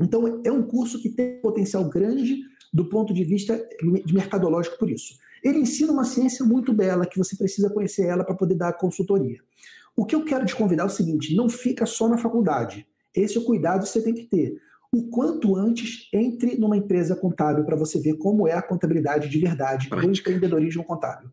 [0.00, 2.38] Então, é um curso que tem potencial grande
[2.72, 3.60] do ponto de vista
[4.04, 5.14] de mercadológico por isso.
[5.42, 9.40] Ele ensina uma ciência muito bela, que você precisa conhecer ela para poder dar consultoria.
[9.96, 12.86] O que eu quero te convidar é o seguinte: não fica só na faculdade.
[13.14, 14.56] Esse é o cuidado que você tem que ter.
[14.92, 19.38] O quanto antes entre numa empresa contábil para você ver como é a contabilidade de
[19.38, 21.30] verdade, o empreendedorismo contábil.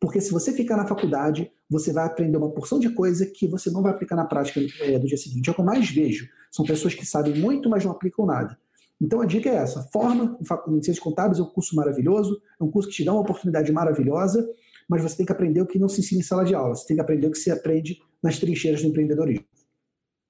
[0.00, 3.70] Porque se você ficar na faculdade, você vai aprender uma porção de coisa que você
[3.70, 5.48] não vai aplicar na prática é, do dia seguinte.
[5.48, 6.28] É o que eu mais vejo.
[6.50, 8.58] São pessoas que sabem muito, mas não aplicam nada.
[9.00, 10.38] Então a dica é essa: forma
[10.68, 13.70] em ciências contábeis é um curso maravilhoso, é um curso que te dá uma oportunidade
[13.72, 14.48] maravilhosa,
[14.88, 16.74] mas você tem que aprender o que não se ensina em sala de aula.
[16.74, 19.44] Você tem que aprender o que se aprende nas trincheiras do empreendedorismo.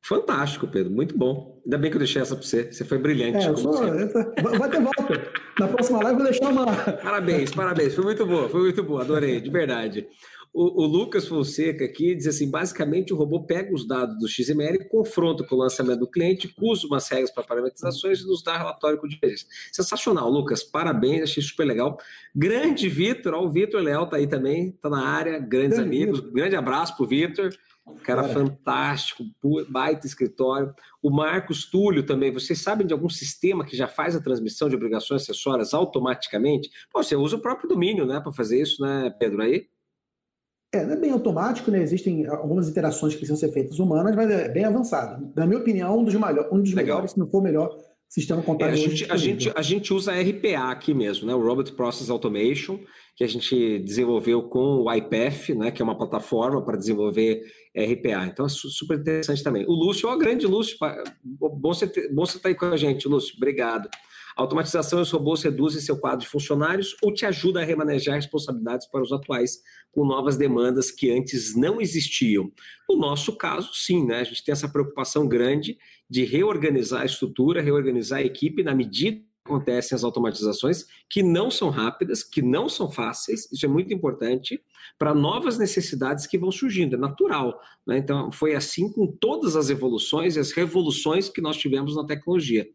[0.03, 0.91] Fantástico, Pedro.
[0.93, 1.61] Muito bom.
[1.65, 2.73] Ainda bem que eu deixei essa para você.
[2.73, 3.47] Você foi brilhante.
[3.47, 5.33] É, sou, vai ter volta.
[5.59, 6.67] Na próxima live eu vou deixar uma.
[7.03, 7.95] Parabéns, parabéns.
[7.95, 9.03] Foi muito boa, foi muito boa.
[9.03, 10.07] Adorei, de verdade.
[10.59, 14.89] O, o, Lucas Fonseca aqui diz assim: basicamente o robô pega os dados do XML,
[14.89, 18.99] confronta com o lançamento do cliente, usa umas regras para parametrizações e nos dá relatório
[18.99, 19.47] com diferença.
[19.73, 20.65] Sensacional, Lucas.
[20.65, 21.97] Parabéns, achei super legal.
[22.35, 26.19] Grande Vitor, ó, o Vitor Leal tá aí também, tá na área, grandes Grande amigos.
[26.19, 26.33] Vitor.
[26.33, 27.51] Grande abraço pro Vitor.
[28.03, 29.25] Cara, cara fantástico,
[29.69, 30.75] baita escritório.
[31.01, 32.33] O Marcos Túlio também.
[32.33, 36.69] Vocês sabem de algum sistema que já faz a transmissão de obrigações acessórias automaticamente?
[36.91, 39.41] Pô, você usa o próprio domínio, né, para fazer isso, né, Pedro?
[39.41, 39.69] Aí?
[40.73, 41.83] É, não é bem automático, né?
[41.83, 45.33] Existem algumas interações que precisam ser feitas humanas, mas é bem avançado.
[45.35, 47.75] Na minha opinião, um dos, maior, um dos melhores, se não for o melhor,
[48.09, 48.75] sistema contábil.
[48.75, 51.35] É, a, gente, a, gente, a gente usa RPA aqui mesmo, né?
[51.35, 52.79] O Robot Process Automation,
[53.19, 55.73] que a gente desenvolveu com o IPF, né?
[55.73, 57.43] Que é uma plataforma para desenvolver
[57.77, 58.27] RPA.
[58.27, 59.67] Então é super interessante também.
[59.67, 60.79] O Lúcio, ó, grande Lúcio,
[61.25, 63.89] bom você, ter, bom você estar tá aí com a gente, Lúcio, obrigado.
[64.37, 68.15] A automatização e os robôs reduzem seu quadro de funcionários ou te ajuda a remanejar
[68.15, 69.59] responsabilidades para os atuais
[69.91, 72.53] com novas demandas que antes não existiam.
[72.89, 74.21] No nosso caso, sim, né?
[74.21, 75.77] A gente tem essa preocupação grande
[76.09, 81.71] de reorganizar a estrutura, reorganizar a equipe na medida acontecem as automatizações, que não são
[81.71, 84.61] rápidas, que não são fáceis, isso é muito importante,
[84.99, 87.59] para novas necessidades que vão surgindo, é natural.
[87.87, 87.99] Né?
[87.99, 92.69] Então, foi assim com todas as evoluções e as revoluções que nós tivemos na tecnologia.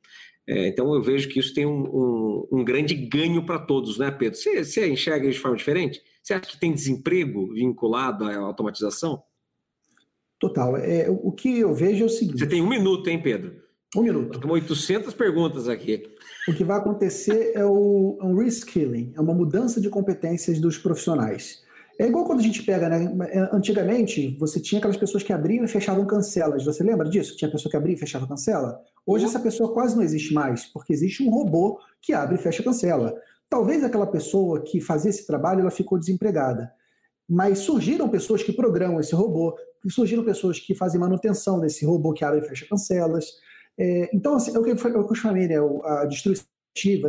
[0.47, 4.11] É, então, eu vejo que isso tem um, um, um grande ganho para todos, né,
[4.11, 4.37] Pedro?
[4.37, 6.01] Você, você enxerga de forma diferente?
[6.21, 9.23] Você acha que tem desemprego vinculado à automatização?
[10.39, 10.75] Total.
[10.75, 12.39] É, o que eu vejo é o seguinte.
[12.39, 13.63] Você tem um minuto, hein, Pedro?
[13.95, 14.39] Um minuto.
[14.39, 16.03] Tem 800 perguntas aqui.
[16.47, 21.63] O que vai acontecer é o um reskilling, é uma mudança de competências dos profissionais.
[21.97, 23.15] É igual quando a gente pega, né?
[23.51, 26.65] Antigamente, você tinha aquelas pessoas que abriam e fechavam cancelas.
[26.65, 27.37] Você lembra disso?
[27.37, 28.81] Tinha pessoa que abria e fechava cancela?
[29.05, 32.63] Hoje, essa pessoa quase não existe mais, porque existe um robô que abre e fecha
[32.63, 33.13] cancela.
[33.49, 36.71] Talvez aquela pessoa que fazia esse trabalho, ela ficou desempregada.
[37.29, 39.55] Mas surgiram pessoas que programam esse robô,
[39.87, 43.27] surgiram pessoas que fazem manutenção desse robô que abre e fecha cancelas.
[43.77, 46.45] É, então, assim, é o que, foi, é o que eu chamei, né, a destruição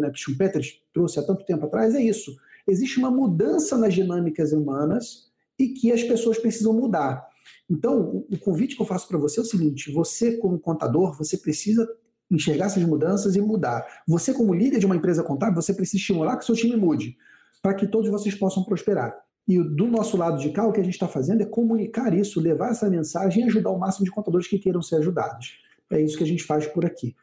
[0.00, 0.62] né, que Schumpeter
[0.92, 2.34] trouxe há tanto tempo atrás, é isso.
[2.66, 7.26] Existe uma mudança nas dinâmicas humanas e que as pessoas precisam mudar.
[7.70, 11.36] Então, o convite que eu faço para você é o seguinte: você, como contador, você
[11.36, 11.86] precisa
[12.30, 13.86] enxergar essas mudanças e mudar.
[14.06, 17.16] Você, como líder de uma empresa contábil, você precisa estimular que seu time mude,
[17.62, 19.14] para que todos vocês possam prosperar.
[19.46, 22.40] E do nosso lado de cá, o que a gente está fazendo é comunicar isso,
[22.40, 25.58] levar essa mensagem e ajudar o máximo de contadores que queiram ser ajudados.
[25.94, 27.14] É isso que a gente faz por aqui.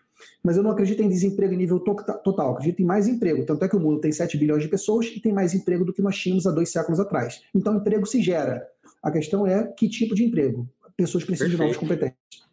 [0.44, 3.46] Mas eu não acredito em desemprego em nível total, acredito em mais emprego.
[3.46, 5.94] Tanto é que o mundo tem 7 bilhões de pessoas e tem mais emprego do
[5.94, 7.42] que nós tínhamos há dois séculos atrás.
[7.54, 8.68] Então, emprego se gera.
[9.02, 10.70] A questão é que tipo de emprego.
[10.96, 11.58] Pessoas precisam Perfeito.
[11.58, 12.51] de novas competências.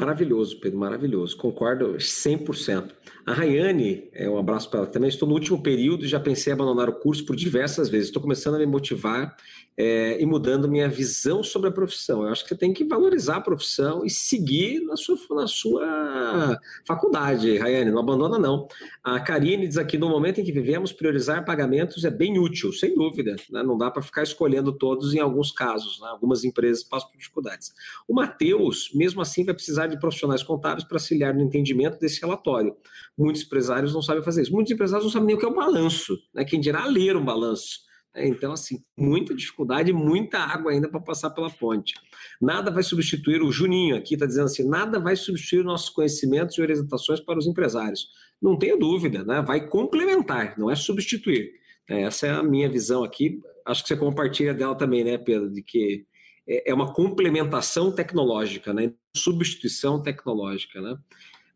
[0.00, 1.36] Maravilhoso, Pedro, maravilhoso.
[1.36, 2.92] Concordo 100%.
[3.26, 5.08] A Rayane, é, um abraço para ela também.
[5.08, 8.08] Estou no último período e já pensei em abandonar o curso por diversas vezes.
[8.08, 9.36] Estou começando a me motivar
[9.76, 12.22] é, e mudando minha visão sobre a profissão.
[12.22, 16.58] Eu acho que você tem que valorizar a profissão e seguir na sua, na sua
[16.86, 17.90] faculdade, Rayane.
[17.90, 18.66] Não abandona, não.
[19.04, 22.94] A Karine diz aqui: no momento em que vivemos, priorizar pagamentos é bem útil, sem
[22.94, 23.36] dúvida.
[23.50, 23.62] Né?
[23.62, 26.00] Não dá para ficar escolhendo todos em alguns casos.
[26.00, 26.08] Né?
[26.08, 27.72] Algumas empresas passam por dificuldades.
[28.08, 32.76] O Matheus, mesmo assim, vai precisar de profissionais contábeis para auxiliar no entendimento desse relatório.
[33.16, 34.52] Muitos empresários não sabem fazer isso.
[34.52, 36.44] Muitos empresários não sabem nem o que é o balanço, né?
[36.44, 37.80] quem dirá ler um balanço.
[38.14, 38.26] Né?
[38.28, 41.94] Então, assim, muita dificuldade, muita água ainda para passar pela ponte.
[42.40, 46.62] Nada vai substituir, o Juninho aqui está dizendo assim, nada vai substituir nossos conhecimentos e
[46.62, 48.08] orientações para os empresários.
[48.40, 49.42] Não tenha dúvida, né?
[49.42, 51.52] vai complementar, não é substituir.
[51.88, 53.40] Essa é a minha visão aqui.
[53.64, 55.50] Acho que você compartilha dela também, né, Pedro?
[55.50, 56.04] De que
[56.46, 58.92] é, é uma complementação tecnológica, né?
[59.14, 60.96] Substituição tecnológica, né?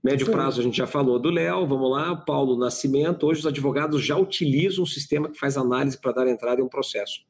[0.02, 0.32] Médio Sim.
[0.32, 3.26] prazo, a gente já falou do Léo, vamos lá, Paulo Nascimento.
[3.26, 6.68] Hoje os advogados já utilizam um sistema que faz análise para dar entrada em um
[6.68, 7.20] processo.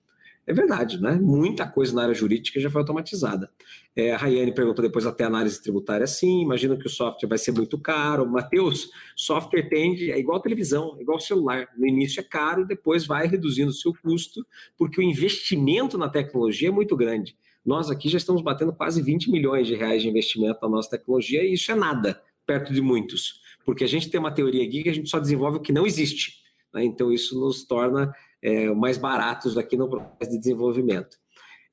[0.47, 1.19] É verdade, né?
[1.21, 3.51] Muita coisa na área jurídica já foi automatizada.
[3.95, 6.43] É, a Rayane perguntou depois até análise tributária, sim.
[6.43, 8.29] Imagina que o software vai ser muito caro.
[8.29, 11.69] Matheus, software tende, é igual a televisão, é igual celular.
[11.77, 14.45] No início é caro, depois vai reduzindo o seu custo,
[14.77, 17.37] porque o investimento na tecnologia é muito grande.
[17.65, 21.45] Nós aqui já estamos batendo quase 20 milhões de reais de investimento na nossa tecnologia
[21.45, 24.89] e isso é nada perto de muitos, porque a gente tem uma teoria aqui que
[24.89, 26.41] a gente só desenvolve o que não existe.
[26.73, 26.85] Né?
[26.85, 31.17] Então isso nos torna é, mais baratos aqui no processo de desenvolvimento.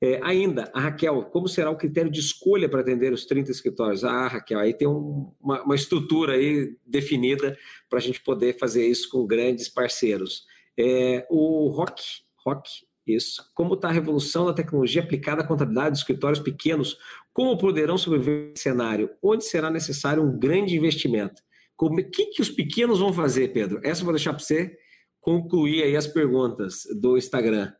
[0.00, 4.04] É, ainda, a Raquel, como será o critério de escolha para atender os 30 escritórios?
[4.04, 7.58] Ah, Raquel, aí tem um, uma, uma, estrutura aí definida
[7.90, 10.46] para a gente poder fazer isso com grandes parceiros.
[10.78, 12.00] É, o Rock,
[12.46, 12.70] Rock
[13.08, 13.50] isso.
[13.54, 16.96] Como está a revolução da tecnologia aplicada à contabilidade de escritórios pequenos?
[17.32, 19.10] Como poderão sobreviver nesse cenário?
[19.22, 21.42] Onde será necessário um grande investimento?
[21.80, 23.80] O que, que os pequenos vão fazer, Pedro?
[23.84, 24.76] Essa eu vou deixar para você
[25.20, 27.72] concluir aí as perguntas do Instagram.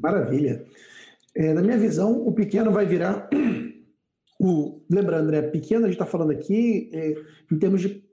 [0.00, 0.64] Maravilha.
[1.34, 3.28] É, na minha visão, o pequeno vai virar.
[4.40, 7.12] O, lembrando, né, pequeno a gente está falando aqui é,
[7.50, 8.04] em termos de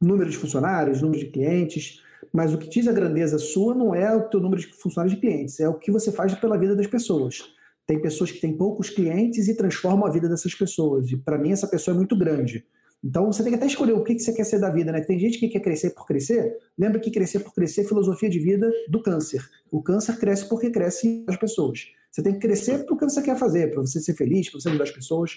[0.00, 2.02] número de funcionários, número de clientes,
[2.34, 5.20] mas o que diz a grandeza sua não é o teu número de funcionários de
[5.20, 7.44] clientes, é o que você faz pela vida das pessoas.
[7.86, 11.08] Tem pessoas que têm poucos clientes e transformam a vida dessas pessoas.
[11.12, 12.66] E para mim essa pessoa é muito grande.
[13.04, 15.00] Então você tem que até escolher o que você quer ser da vida, né?
[15.02, 16.56] Tem gente que quer crescer por crescer.
[16.76, 19.48] Lembra que crescer por crescer é filosofia de vida do câncer.
[19.70, 21.86] O câncer cresce porque cresce as pessoas.
[22.10, 24.84] Você tem que crescer porque você quer fazer, para você ser feliz, para você ajudar
[24.84, 25.36] as pessoas.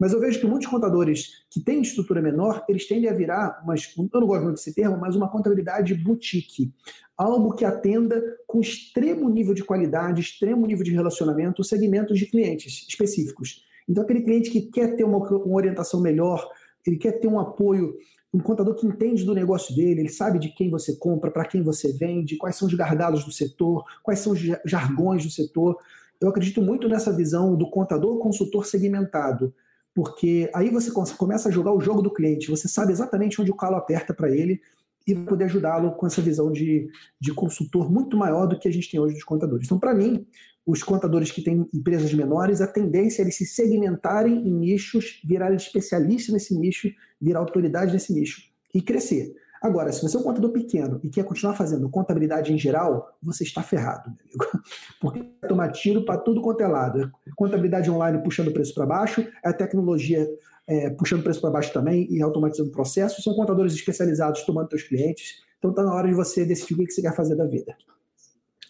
[0.00, 3.92] Mas eu vejo que muitos contadores que têm estrutura menor, eles tendem a virar, mas
[3.96, 6.72] eu não gosto muito desse termo, mas uma contabilidade boutique.
[7.16, 12.86] Algo que atenda com extremo nível de qualidade, extremo nível de relacionamento, segmentos de clientes
[12.88, 13.64] específicos.
[13.88, 16.48] Então, aquele cliente que quer ter uma, uma orientação melhor,
[16.86, 17.96] ele quer ter um apoio,
[18.32, 21.62] um contador que entende do negócio dele, ele sabe de quem você compra, para quem
[21.62, 25.76] você vende, quais são os gargalos do setor, quais são os jargões do setor.
[26.20, 29.52] Eu acredito muito nessa visão do contador consultor segmentado,
[29.94, 33.56] porque aí você começa a jogar o jogo do cliente, você sabe exatamente onde o
[33.56, 34.60] calo aperta para ele
[35.06, 36.88] e poder ajudá-lo com essa visão de,
[37.20, 39.66] de consultor muito maior do que a gente tem hoje dos contadores.
[39.66, 40.26] Então, para mim,
[40.64, 45.56] os contadores que têm empresas menores, a tendência é eles se segmentarem em nichos, virarem
[45.56, 46.88] especialistas nesse nicho,
[47.20, 49.34] virar autoridade nesse nicho e crescer.
[49.62, 53.44] Agora, se você é um contador pequeno e quer continuar fazendo contabilidade em geral, você
[53.44, 54.64] está ferrado, meu amigo.
[55.00, 57.12] Porque vai tomar tiro para tudo quanto é lado.
[57.36, 60.28] Contabilidade online puxando o preço para baixo, a tecnologia
[60.66, 63.22] é, puxando o preço para baixo também e automatizando processos.
[63.22, 65.42] São contadores especializados tomando seus clientes.
[65.58, 67.76] Então está na hora de você decidir o que você quer fazer da vida.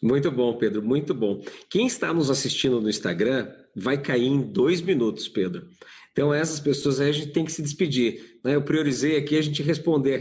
[0.03, 1.40] Muito bom, Pedro, muito bom.
[1.70, 5.68] Quem está nos assistindo no Instagram vai cair em dois minutos, Pedro.
[6.12, 8.32] Então, essas pessoas aí a gente tem que se despedir.
[8.43, 8.55] Né?
[8.57, 10.20] Eu priorizei aqui a gente responder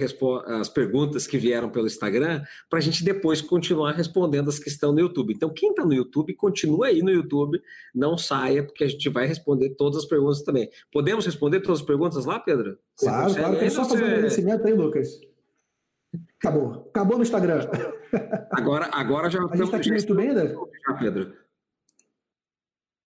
[0.61, 4.91] as perguntas que vieram pelo Instagram, para a gente depois continuar respondendo as que estão
[4.91, 5.34] no YouTube.
[5.34, 7.61] Então, quem está no YouTube, continua aí no YouTube,
[7.93, 10.69] não saia, porque a gente vai responder todas as perguntas também.
[10.91, 12.78] Podemos responder todas as perguntas lá, Pedro?
[12.97, 13.57] claro, claro.
[13.57, 15.19] Tem só fazer um agradecimento aí, Lucas.
[16.38, 16.88] Acabou.
[16.89, 17.67] Acabou no Instagram.
[18.51, 19.39] Agora, agora já.
[19.39, 20.55] A gente está aqui no YouTube ainda?
[20.88, 21.34] Já, Pedro.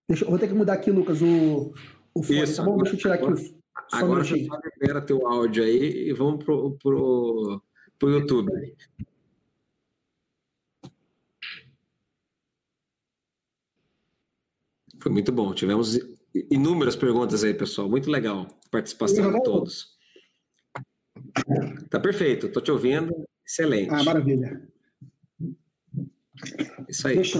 [0.08, 1.74] Deixa, vou ter que mudar aqui, Lucas, o,
[2.14, 2.44] o fone.
[2.44, 2.78] Isso, tá bom?
[2.78, 3.65] Deixa eu tirar agora, aqui o.
[3.92, 7.62] Agora você só libera teu áudio aí e vamos pro, pro,
[7.98, 8.52] pro YouTube.
[15.00, 15.54] Foi muito bom.
[15.54, 16.00] Tivemos
[16.50, 17.90] inúmeras perguntas aí, pessoal.
[17.90, 19.96] Muito legal a participação de todos.
[21.90, 23.14] Tá perfeito, tô te ouvindo.
[23.46, 23.94] Excelente.
[23.94, 24.68] Ah, maravilha.
[26.90, 27.16] Isso aí.
[27.16, 27.40] Deixa.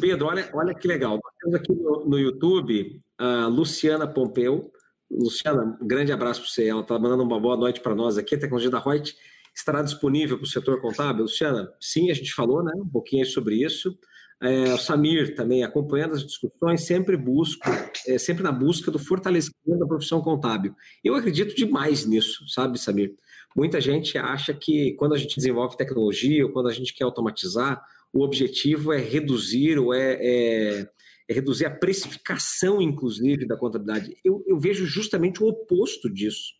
[0.00, 1.20] Pedro, olha, olha que legal.
[1.22, 4.72] Nós temos aqui no, no YouTube a Luciana Pompeu.
[5.12, 6.68] Luciana, um grande abraço para você.
[6.68, 8.34] Ela está mandando uma boa noite para nós aqui.
[8.34, 9.14] A tecnologia da Reut
[9.54, 11.22] estará disponível para o setor contábil.
[11.22, 13.96] Luciana, sim, a gente falou né, um pouquinho sobre isso.
[14.40, 17.62] É, o Samir também acompanhando as discussões, sempre busco,
[18.08, 20.74] é, sempre na busca do fortalecimento da profissão contábil.
[21.04, 23.14] Eu acredito demais nisso, sabe, Samir?
[23.54, 27.80] Muita gente acha que quando a gente desenvolve tecnologia ou quando a gente quer automatizar,
[28.12, 30.88] o objetivo é reduzir ou é, é,
[31.28, 34.14] é reduzir a precificação, inclusive, da contabilidade.
[34.24, 36.52] Eu, eu vejo justamente o oposto disso.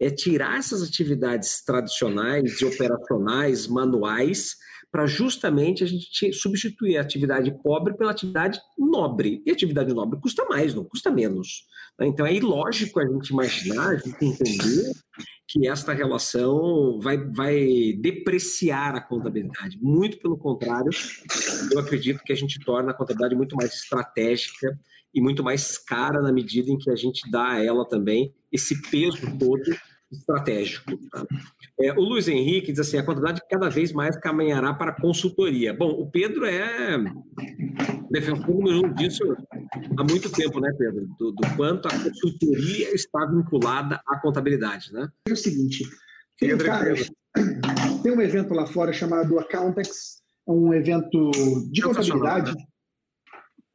[0.00, 4.56] É tirar essas atividades tradicionais, operacionais, manuais,
[4.90, 9.42] para justamente a gente substituir a atividade pobre pela atividade nobre.
[9.46, 11.66] E a atividade nobre custa mais, não custa menos.
[11.98, 12.06] Né?
[12.06, 14.92] Então é ilógico a gente imaginar, a gente entender
[15.52, 19.78] que esta relação vai, vai depreciar a contabilidade.
[19.82, 20.90] Muito pelo contrário,
[21.70, 24.80] eu acredito que a gente torna a contabilidade muito mais estratégica
[25.14, 28.80] e muito mais cara na medida em que a gente dá a ela também esse
[28.90, 29.76] peso todo
[30.12, 30.96] estratégico.
[31.10, 31.26] Tá?
[31.80, 35.74] É, o Luiz Henrique diz assim: a quantidade cada vez mais caminhará para a consultoria.
[35.74, 36.98] Bom, o Pedro é
[38.10, 39.24] defensor número um disso
[39.96, 41.06] há muito tempo, né, Pedro?
[41.18, 45.08] Do, do, quanto a consultoria está vinculada à contabilidade, né?
[45.28, 45.84] É o seguinte:
[46.38, 46.94] tem um, cara,
[48.02, 51.30] tem um evento lá fora chamado Accountex, é um evento
[51.70, 52.64] de contabilidade né?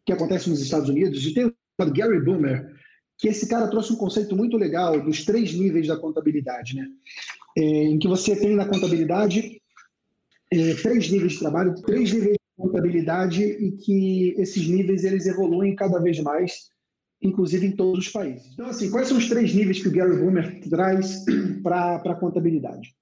[0.05, 2.76] que acontece nos Estados Unidos, e tem o Gary Boomer
[3.17, 6.87] que esse cara trouxe um conceito muito legal dos três níveis da contabilidade, né?
[7.57, 9.59] É, em que você tem na contabilidade
[10.53, 15.75] é, três níveis de trabalho, três níveis de contabilidade e que esses níveis eles evoluem
[15.75, 16.69] cada vez mais,
[17.21, 18.53] inclusive em todos os países.
[18.53, 21.25] Então, assim, quais são os três níveis que o Gary Boomer traz
[21.63, 22.95] para a contabilidade?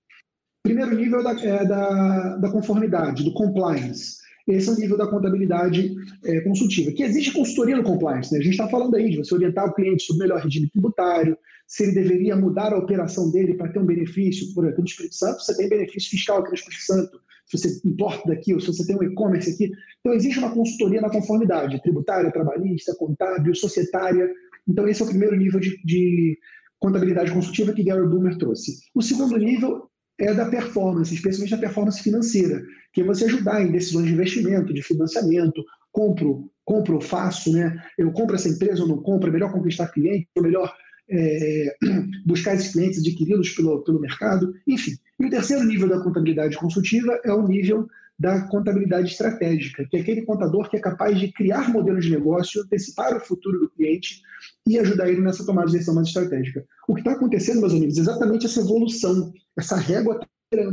[0.63, 5.07] Primeiro nível é da, é da, da conformidade, do compliance Esse é o nível da
[5.07, 8.31] contabilidade é, consultiva, que existe consultoria no compliance.
[8.31, 8.39] Né?
[8.39, 11.35] A gente está falando aí de você orientar o cliente sobre o melhor regime tributário,
[11.67, 14.53] se ele deveria mudar a operação dele para ter um benefício.
[14.53, 17.87] Por exemplo, no Espírito Santo, você tem benefício fiscal aqui no Espírito Santo, se você
[17.87, 19.71] importa daqui, ou se você tem um e-commerce aqui.
[19.99, 24.29] Então, existe uma consultoria na conformidade, tributária, trabalhista, contábil, societária.
[24.67, 26.37] Então, esse é o primeiro nível de, de
[26.79, 28.77] contabilidade consultiva que Gary Boomer trouxe.
[28.93, 29.89] O segundo nível
[30.19, 32.61] é da performance, especialmente a performance financeira,
[32.93, 37.81] que é você ajudar em decisões de investimento, de financiamento, compro, compro, faço, né?
[37.97, 40.73] Eu compro essa empresa ou não compro, é melhor conquistar cliente, é melhor
[41.09, 41.75] é,
[42.25, 44.91] buscar esses clientes, adquiri-los pelo, pelo mercado, enfim.
[45.19, 47.87] E o terceiro nível da contabilidade consultiva é o nível
[48.17, 52.61] da contabilidade estratégica, que é aquele contador que é capaz de criar modelos de negócio,
[52.61, 54.21] antecipar o futuro do cliente
[54.67, 56.65] e ajudar ele nessa tomada de decisão mais estratégica.
[56.87, 60.19] O que está acontecendo, meus amigos, é exatamente essa evolução, essa régua
[60.53, 60.71] está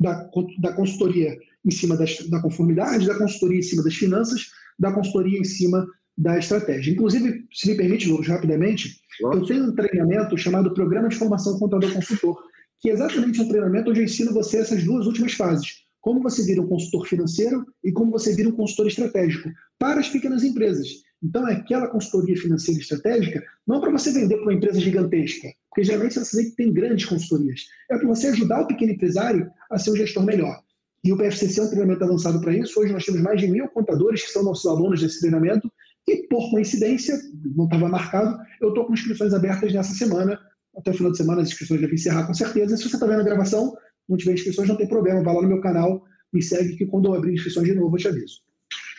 [0.00, 0.28] da,
[0.60, 4.46] da consultoria em cima das, da conformidade, da consultoria em cima das finanças,
[4.78, 5.86] da consultoria em cima
[6.18, 6.92] da estratégia.
[6.92, 9.38] Inclusive, se me permite, Lucas, rapidamente, Nossa.
[9.38, 12.42] eu tenho um treinamento chamado Programa de Formação Contador Consultor,
[12.80, 16.44] que é exatamente um treinamento onde eu ensino você essas duas últimas fases como você
[16.44, 20.86] vira um consultor financeiro e como você vira um consultor estratégico para as pequenas empresas.
[21.20, 25.48] Então, é aquela consultoria financeira estratégica não é para você vender para uma empresa gigantesca,
[25.68, 27.62] porque geralmente você tem grandes consultorias.
[27.90, 30.62] É para você ajudar o pequeno empresário a ser um gestor melhor.
[31.02, 32.78] E o PFCC é um treinamento avançado para isso.
[32.78, 35.68] Hoje nós temos mais de mil contadores que são nossos alunos desse treinamento.
[36.06, 37.18] E, por coincidência,
[37.56, 40.38] não estava marcado, eu estou com inscrições abertas nessa semana.
[40.76, 42.76] Até o final de semana as inscrições devem encerrar com certeza.
[42.76, 43.74] Se você está vendo a gravação,
[44.08, 45.22] não tiver inscrições, não tem problema.
[45.22, 48.00] Vai lá no meu canal, me segue, que quando eu abrir inscrições de novo, eu
[48.00, 48.40] te aviso.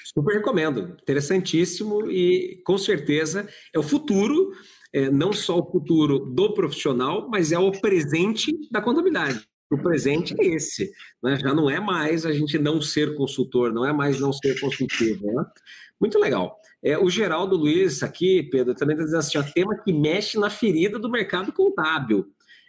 [0.06, 0.98] Super recomendo.
[1.02, 4.52] Interessantíssimo e com certeza é o futuro,
[4.94, 9.48] é, não só o futuro do profissional, mas é o presente da contabilidade.
[9.70, 10.92] O presente é esse.
[11.22, 11.38] Né?
[11.38, 15.28] Já não é mais a gente não ser consultor, não é mais não ser consultivo.
[15.28, 15.46] Né?
[16.00, 16.58] Muito legal.
[16.82, 20.50] É, o Geraldo Luiz aqui, Pedro, também está dizendo assim: ó, tema que mexe na
[20.50, 22.26] ferida do mercado contábil.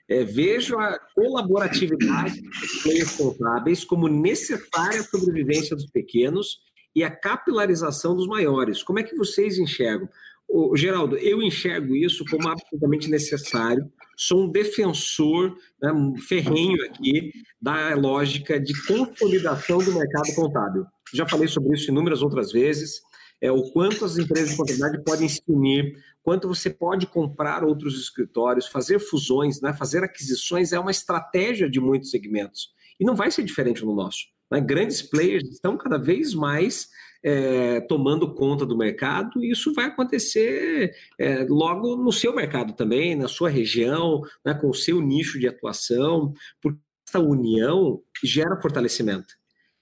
[0.08, 6.60] É, vejo a colaboratividade dos contábeis como necessária à sobrevivência dos pequenos
[6.96, 8.82] e a capilarização dos maiores.
[8.82, 10.08] Como é que vocês enxergam?
[10.48, 13.84] O, Geraldo, eu enxergo isso como absolutamente necessário.
[14.16, 15.92] Sou um defensor né,
[16.26, 17.30] ferrenho aqui
[17.60, 20.86] da lógica de consolidação do mercado contábil.
[21.12, 23.02] Já falei sobre isso inúmeras outras vezes
[23.40, 27.98] é, o quanto as empresas de contabilidade podem se unir, quanto você pode comprar outros
[27.98, 29.72] escritórios, fazer fusões, né?
[29.72, 32.70] fazer aquisições é uma estratégia de muitos segmentos.
[32.98, 34.26] E não vai ser diferente no nosso.
[34.50, 34.60] Né?
[34.60, 36.88] Grandes players estão cada vez mais
[37.22, 43.16] é, tomando conta do mercado, e isso vai acontecer é, logo no seu mercado também,
[43.16, 46.78] na sua região, né, com o seu nicho de atuação, porque
[47.08, 49.37] essa união gera fortalecimento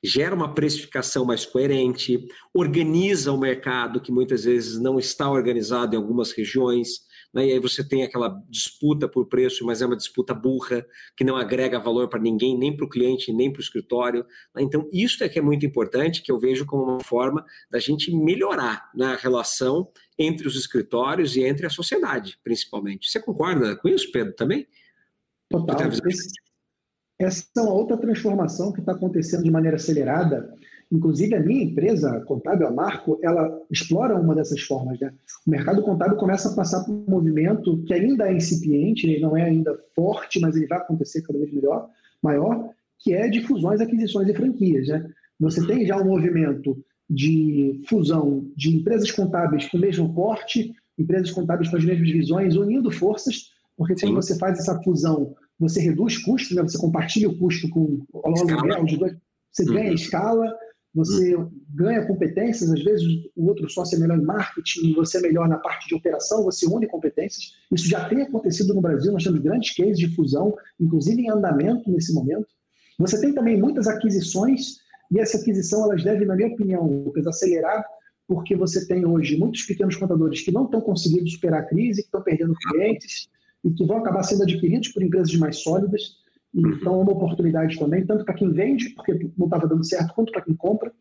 [0.07, 5.99] gera uma precificação mais coerente, organiza o mercado que muitas vezes não está organizado em
[5.99, 7.01] algumas regiões,
[7.35, 7.47] né?
[7.47, 10.87] e aí você tem aquela disputa por preço, mas é uma disputa burra,
[11.17, 14.25] que não agrega valor para ninguém, nem para o cliente, nem para o escritório.
[14.55, 14.63] Né?
[14.63, 18.15] Então, isso é que é muito importante, que eu vejo como uma forma da gente
[18.15, 23.11] melhorar na né, relação entre os escritórios e entre a sociedade, principalmente.
[23.11, 24.67] Você concorda com isso, Pedro, também?
[25.51, 25.77] Total.
[27.19, 30.53] Essa é uma outra transformação que está acontecendo de maneira acelerada.
[30.93, 35.01] Inclusive, a minha empresa, a Contábil, a Marco, ela explora uma dessas formas.
[35.01, 35.13] Né?
[35.47, 39.37] O mercado contábil começa a passar por um movimento que ainda é incipiente, ele não
[39.37, 41.89] é ainda forte, mas ele vai acontecer cada vez melhor,
[42.23, 44.87] maior, que é de fusões, aquisições e franquias.
[44.87, 45.11] Né?
[45.41, 51.31] Você tem já um movimento de fusão de empresas contábeis com o mesmo porte, empresas
[51.31, 54.15] contábeis com as mesmas visões, unindo forças, porque quando Sim.
[54.15, 56.63] você faz essa fusão você reduz custos, né?
[56.63, 59.17] você compartilha o custo com o aluguel
[59.57, 59.75] você uhum.
[59.75, 60.55] ganha escala,
[60.95, 61.51] você uhum.
[61.75, 65.59] ganha competências, às vezes o outro sócio é melhor em marketing, você é melhor na
[65.59, 67.53] parte de operação, você une competências.
[67.73, 71.91] Isso já tem acontecido no Brasil, nós temos grandes cases de fusão, inclusive em andamento
[71.91, 72.47] nesse momento.
[72.99, 74.77] Você tem também muitas aquisições,
[75.11, 77.85] e essa aquisição elas devem, na minha opinião, Lucas, acelerar,
[78.27, 82.09] porque você tem hoje muitos pequenos contadores que não estão conseguindo superar a crise, que
[82.09, 83.29] estão perdendo clientes,
[83.67, 86.19] e que vão acabar sendo adquiridos por empresas mais sólidas.
[86.55, 90.33] Então, é uma oportunidade também, tanto para quem vende, porque não estava dando certo, quanto
[90.33, 90.93] para quem compra.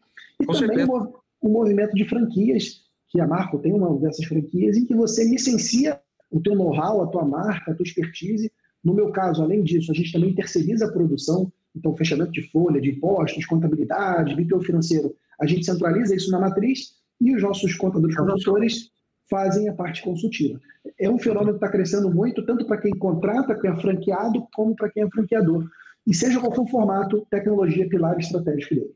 [0.42, 1.14] E Com também o,
[1.44, 6.00] um movimento de franquias, que a Marco tem uma dessas franquias, em que você licencia
[6.32, 8.52] o teu know-how, a tua marca, a tua expertise.
[8.84, 12.82] No meu caso, além disso, a gente também terceiriza a produção, então fechamento de folha,
[12.82, 15.16] de impostos, contabilidade, BPO financeiro.
[15.40, 18.90] A gente centraliza isso na matriz e os nossos contadores consultores
[19.30, 20.60] fazem a parte consultiva.
[21.00, 24.76] É um fenômeno que está crescendo muito, tanto para quem contrata, quem é franqueado, como
[24.76, 25.66] para quem é franqueador.
[26.08, 28.96] E seja qual for o formato, tecnologia é pilar estratégico dele.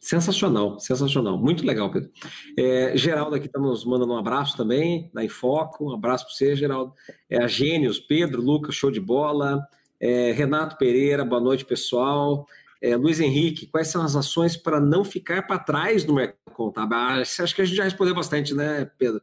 [0.00, 1.38] Sensacional, sensacional.
[1.38, 2.10] Muito legal, Pedro.
[2.58, 5.90] É, Geraldo aqui está nos mandando um abraço também, da Infoco.
[5.90, 6.92] Um abraço para você, Geraldo.
[7.30, 9.64] É, a Gênios, Pedro, Lucas, show de bola.
[10.00, 12.44] É, Renato Pereira, boa noite, pessoal.
[12.82, 16.98] É, Luiz Henrique, quais são as ações para não ficar para trás no mercado contábil?
[16.98, 19.22] Ah, acho que a gente já respondeu bastante, né, Pedro?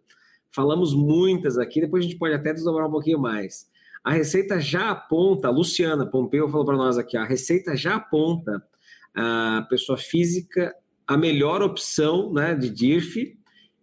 [0.52, 3.70] Falamos muitas aqui, depois a gente pode até desdobrar um pouquinho mais.
[4.04, 8.64] A Receita já aponta, a Luciana Pompeu falou para nós aqui, a Receita já aponta
[9.14, 10.74] a pessoa física
[11.06, 13.36] a melhor opção né, de DIRF,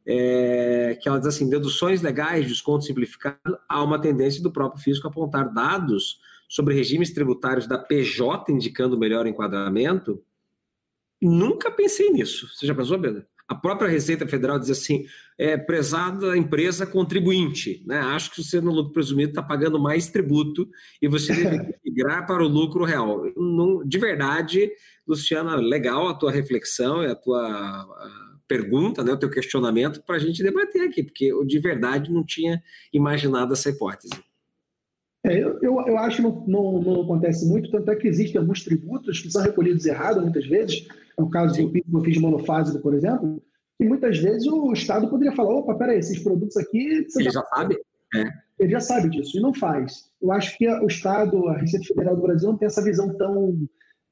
[0.06, 5.08] é, que ela diz assim, deduções legais, desconto simplificado, há uma tendência do próprio físico
[5.08, 10.22] apontar dados sobre regimes tributários da PJ indicando melhor enquadramento.
[11.20, 12.48] Nunca pensei nisso.
[12.54, 13.26] Você já pensou, Pedro?
[13.48, 15.04] A própria Receita Federal diz assim:
[15.38, 17.98] é, prezada empresa contribuinte, né?
[17.98, 20.68] Acho que você no lucro presumido está pagando mais tributo
[21.00, 23.22] e você deve migrar para o lucro real.
[23.36, 24.70] Não, de verdade,
[25.06, 27.86] Luciana, legal a tua reflexão e a tua
[28.48, 32.24] pergunta, né, o teu questionamento para a gente debater aqui, porque eu de verdade não
[32.24, 34.14] tinha imaginado essa hipótese.
[35.24, 38.40] É, eu, eu, eu, acho que não, não, não, acontece muito, tanto é que existem
[38.40, 40.86] alguns tributos que são recolhidos errado muitas vezes,
[41.18, 43.42] é o caso do PIS monofásico, por exemplo,
[43.78, 47.06] que muitas vezes o Estado poderia falar, opa, peraí, esses produtos aqui...
[47.16, 47.78] Ele já sabe?
[48.14, 48.24] É.
[48.58, 50.10] Ele já sabe disso, e não faz.
[50.20, 53.68] Eu acho que o Estado, a Receita Federal do Brasil não tem essa visão tão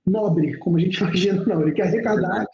[0.06, 1.62] nobre, como a gente imagina, não.
[1.62, 2.42] Ele quer arrecadar...
[2.42, 2.46] É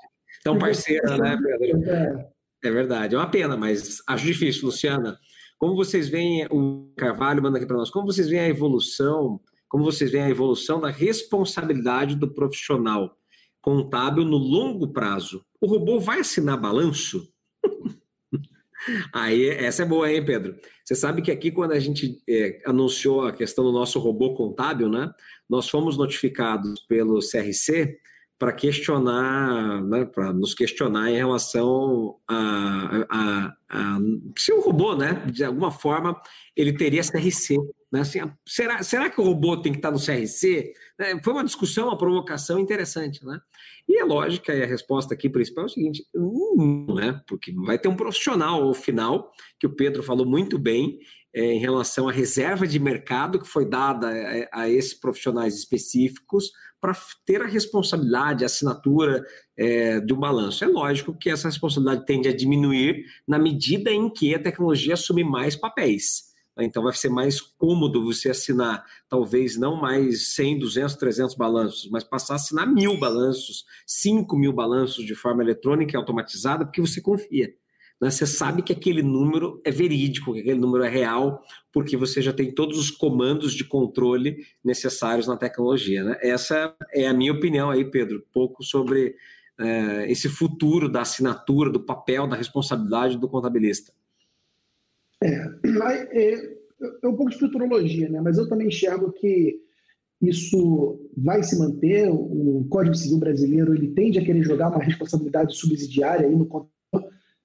[0.45, 1.91] tão parceira, né, Pedro?
[1.91, 2.29] É.
[2.65, 5.19] é verdade, é uma pena, mas acho difícil, Luciana.
[5.59, 9.85] Como vocês veem, o Carvalho manda aqui para nós, como vocês veem a evolução, como
[9.85, 13.17] vocês veem a evolução da responsabilidade do profissional
[13.61, 15.45] contábil no longo prazo?
[15.61, 17.33] O robô vai assinar balanço?
[19.13, 20.57] Aí, essa é boa, hein, Pedro?
[20.85, 24.89] Você sabe que aqui, quando a gente é, anunciou a questão do nosso robô contábil,
[24.89, 25.13] né?
[25.49, 27.99] Nós fomos notificados pelo CRC
[28.41, 33.99] para questionar, né, para nos questionar em relação a, a, a,
[34.39, 36.19] se o robô, né, de alguma forma,
[36.57, 37.59] ele teria CRC.
[37.91, 38.01] Né?
[38.01, 40.73] Assim, será, será que o robô tem que estar no CRC?
[40.99, 43.25] É, foi uma discussão, uma provocação interessante.
[43.25, 43.41] Né?
[43.89, 47.21] E a lógica e a resposta aqui principal é o seguinte: não, né?
[47.27, 50.99] porque vai ter um profissional ao final, que o Pedro falou muito bem,
[51.35, 55.55] é, em relação à reserva de mercado que foi dada a, é, a esses profissionais
[55.55, 59.23] específicos para ter a responsabilidade, a assinatura
[59.57, 60.65] é, do balanço.
[60.65, 65.23] É lógico que essa responsabilidade tende a diminuir na medida em que a tecnologia assume
[65.23, 66.30] mais papéis.
[66.65, 72.05] Então vai ser mais cômodo você assinar, talvez não mais 100, 200, 300 balanços, mas
[72.05, 77.01] passar a assinar mil balanços, 5 mil balanços de forma eletrônica e automatizada, porque você
[77.01, 77.55] confia.
[78.01, 78.11] Né?
[78.11, 81.43] Você sabe que aquele número é verídico, que aquele número é real,
[81.73, 86.03] porque você já tem todos os comandos de controle necessários na tecnologia.
[86.03, 86.19] Né?
[86.23, 89.15] Essa é a minha opinião aí, Pedro, pouco sobre
[89.59, 93.93] é, esse futuro da assinatura, do papel, da responsabilidade do contabilista.
[95.23, 95.35] É,
[96.13, 96.35] é,
[97.03, 98.21] é um pouco de futurologia, né?
[98.21, 99.61] mas eu também enxergo que
[100.23, 102.09] isso vai se manter.
[102.11, 106.47] O Código Civil brasileiro ele tende a querer jogar uma responsabilidade subsidiária aí no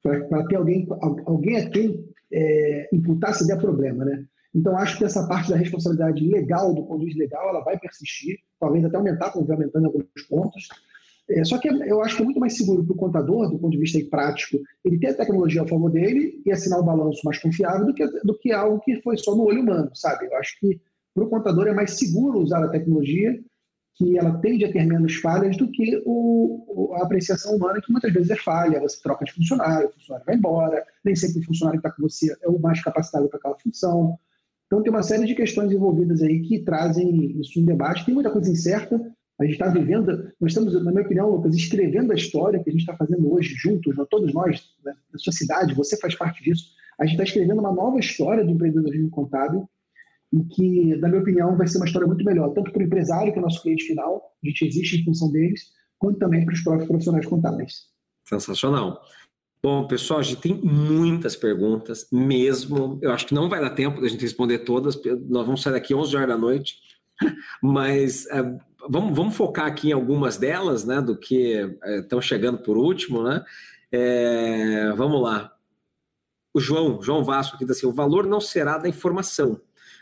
[0.01, 0.87] para ter alguém,
[1.25, 4.25] alguém a quem é, imputar se der problema, né?
[4.53, 8.85] Então, acho que essa parte da responsabilidade legal, do vista legal, ela vai persistir, talvez
[8.85, 10.67] até aumentar, como aumentando em alguns pontos.
[11.29, 13.71] É, só que eu acho que é muito mais seguro para o contador, do ponto
[13.71, 17.39] de vista prático, ele ter a tecnologia a favor dele e assinar o balanço mais
[17.39, 20.27] confiável do que, do que algo que foi só no olho humano, sabe?
[20.27, 20.79] Eu acho que
[21.13, 23.39] para o contador é mais seguro usar a tecnologia
[23.95, 28.13] que ela tende a ter menos falhas do que o, a apreciação humana, que muitas
[28.13, 28.79] vezes é falha.
[28.81, 32.03] Você troca de funcionário, o funcionário vai embora, nem sempre o funcionário que está com
[32.03, 34.19] você é o mais capacitado para aquela função.
[34.65, 38.05] Então, tem uma série de questões envolvidas aí que trazem isso em debate.
[38.05, 38.99] Tem muita coisa incerta.
[39.39, 42.71] A gente está vivendo, nós estamos, na minha opinião, Lucas, escrevendo a história que a
[42.71, 46.71] gente está fazendo hoje juntos, todos nós, né, sua cidade, você faz parte disso.
[46.97, 49.69] A gente está escrevendo uma nova história do empreendedorismo contábil
[50.31, 53.33] e que, na minha opinião, vai ser uma história muito melhor, tanto para o empresário,
[53.33, 56.53] que é o nosso cliente final, a gente existe em função deles, quanto também para
[56.53, 57.87] os próprios profissionais contábeis.
[58.23, 59.01] Sensacional.
[59.61, 62.99] Bom, pessoal, a gente tem muitas perguntas mesmo.
[63.01, 64.95] Eu acho que não vai dar tempo da gente responder todas.
[65.27, 66.75] Nós vamos sair daqui 11 horas da noite.
[67.63, 68.43] Mas é,
[68.89, 71.01] vamos, vamos focar aqui em algumas delas, né?
[71.01, 71.53] Do que
[71.99, 73.43] estão é, chegando por último, né?
[73.91, 75.53] É, vamos lá.
[76.53, 79.59] O João, João Vasco aqui diz assim: o valor não será da informação,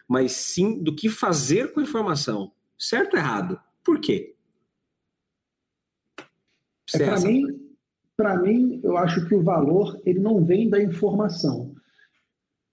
[0.07, 2.51] mas sim do que fazer com a informação.
[2.77, 3.59] Certo ou errado?
[3.83, 4.35] Por quê?
[6.93, 7.43] É, para mim,
[8.43, 11.73] mim, eu acho que o valor ele não vem da informação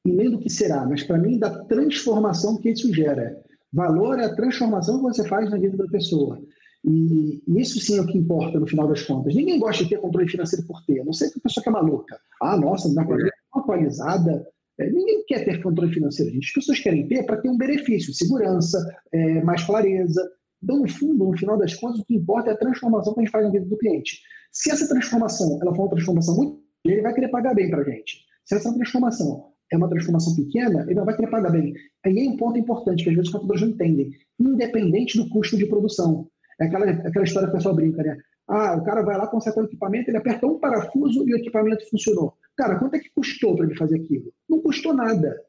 [0.04, 3.42] e nem do que será, mas para mim da transformação que isso gera.
[3.72, 6.40] Valor é a transformação que você faz na vida da pessoa.
[6.84, 9.34] E, e, isso sim é o que importa no final das contas.
[9.34, 11.68] Ninguém gosta de ter controle financeiro por ter, a não sei que a pessoa que
[11.68, 12.18] é maluca.
[12.42, 14.46] Ah, nossa, na planilha é atualizada.
[14.78, 16.46] É, ninguém quer ter controle financeiro, gente.
[16.46, 18.78] As pessoas querem ter para ter um benefício, segurança,
[19.12, 20.26] é, mais clareza.
[20.62, 23.22] Então, no fundo, no final das contas, o que importa é a transformação que a
[23.24, 24.20] gente faz na vida do cliente.
[24.50, 27.84] Se essa transformação ela for uma transformação muito ele vai querer pagar bem para a
[27.84, 28.24] gente.
[28.44, 31.72] Se essa transformação é uma transformação pequena, ele não vai querer pagar bem.
[32.04, 34.10] Aí é um ponto importante que às vezes os contadores não entendem.
[34.38, 36.28] Independente do custo de produção.
[36.60, 38.16] É aquela, aquela história que o pessoal brinca, né?
[38.48, 41.88] Ah, o cara vai lá consertar o equipamento, ele aperta um parafuso e o equipamento
[41.88, 42.34] funcionou.
[42.56, 44.32] Cara, quanto é que custou para ele fazer aquilo?
[44.48, 45.40] Não custou nada.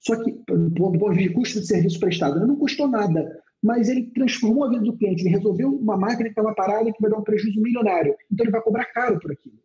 [0.00, 3.40] Só que, do ponto de custo de serviço prestado, não custou nada.
[3.62, 6.92] Mas ele transformou a vida do cliente, ele resolveu uma máquina que estava parada e
[6.92, 8.14] que vai dar um prejuízo milionário.
[8.30, 9.56] Então ele vai cobrar caro por aquilo.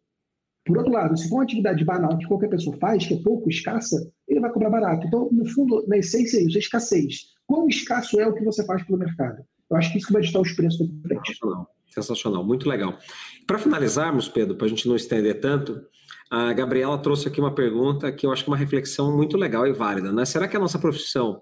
[0.66, 3.50] Por outro lado, se for uma atividade banal que qualquer pessoa faz, que é pouco
[3.50, 5.06] escassa, ele vai cobrar barato.
[5.06, 7.34] Então, no fundo, na essência é isso, é escassez.
[7.46, 9.44] Quão escasso é o que você faz pelo mercado?
[9.70, 11.28] Eu acho que isso vai ditar os preços para frente.
[11.34, 12.98] Sensacional, sensacional, muito legal.
[13.46, 15.82] Para finalizarmos, Pedro, para a gente não estender tanto,
[16.30, 19.68] a Gabriela trouxe aqui uma pergunta que eu acho que é uma reflexão muito legal
[19.68, 20.12] e válida.
[20.14, 20.24] Né?
[20.26, 21.42] Será que a nossa profissão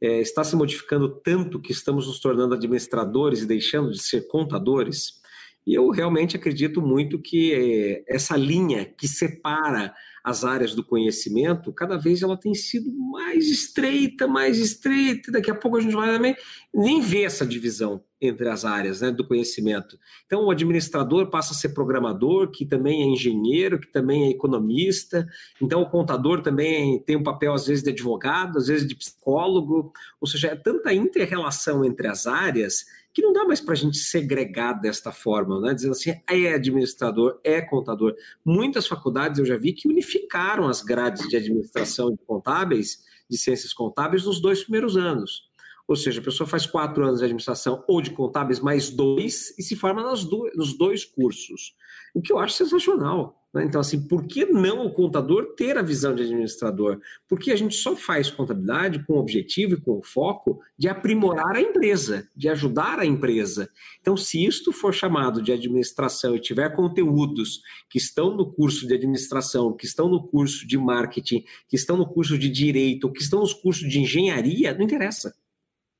[0.00, 5.21] é, está se modificando tanto que estamos nos tornando administradores e deixando de ser contadores?
[5.66, 9.94] E eu realmente acredito muito que eh, essa linha que separa
[10.24, 15.32] as áreas do conhecimento, cada vez ela tem sido mais estreita, mais estreita.
[15.32, 16.36] Daqui a pouco a gente vai também
[16.72, 19.98] nem ver essa divisão entre as áreas né, do conhecimento.
[20.24, 25.26] Então, o administrador passa a ser programador, que também é engenheiro, que também é economista.
[25.60, 29.92] Então, o contador também tem um papel, às vezes, de advogado, às vezes de psicólogo.
[30.20, 33.98] Ou seja, é tanta inter-relação entre as áreas que não dá mais para a gente
[33.98, 35.74] segregar desta forma, né?
[35.74, 38.14] dizendo assim, é administrador, é contador.
[38.44, 43.72] Muitas faculdades eu já vi que unificaram as grades de administração de contábeis, de ciências
[43.72, 45.50] contábeis, nos dois primeiros anos.
[45.86, 49.62] Ou seja, a pessoa faz quatro anos de administração ou de contábeis mais dois e
[49.62, 51.74] se forma dois, nos dois cursos.
[52.14, 53.41] O que eu acho sensacional.
[53.52, 53.64] Né?
[53.64, 57.00] Então, assim, por que não o contador ter a visão de administrador?
[57.28, 61.56] Porque a gente só faz contabilidade com o objetivo e com o foco de aprimorar
[61.56, 63.68] a empresa, de ajudar a empresa.
[64.00, 68.94] Então, se isto for chamado de administração e tiver conteúdos que estão no curso de
[68.94, 73.40] administração, que estão no curso de marketing, que estão no curso de direito, que estão
[73.40, 75.34] nos cursos de engenharia, não interessa.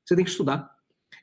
[0.03, 0.73] Você tem que estudar.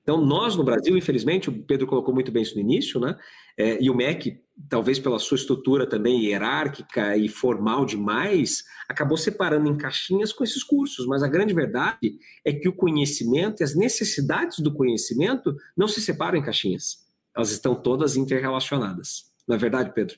[0.02, 3.16] Então, nós no Brasil, infelizmente, o Pedro colocou muito bem isso no início, né?
[3.56, 9.68] É, e o MEC, talvez pela sua estrutura também hierárquica e formal demais, acabou separando
[9.68, 11.06] em caixinhas com esses cursos.
[11.06, 16.00] Mas a grande verdade é que o conhecimento e as necessidades do conhecimento não se
[16.00, 17.06] separam em caixinhas.
[17.34, 19.30] Elas estão todas interrelacionadas.
[19.46, 20.16] Não é verdade, Pedro?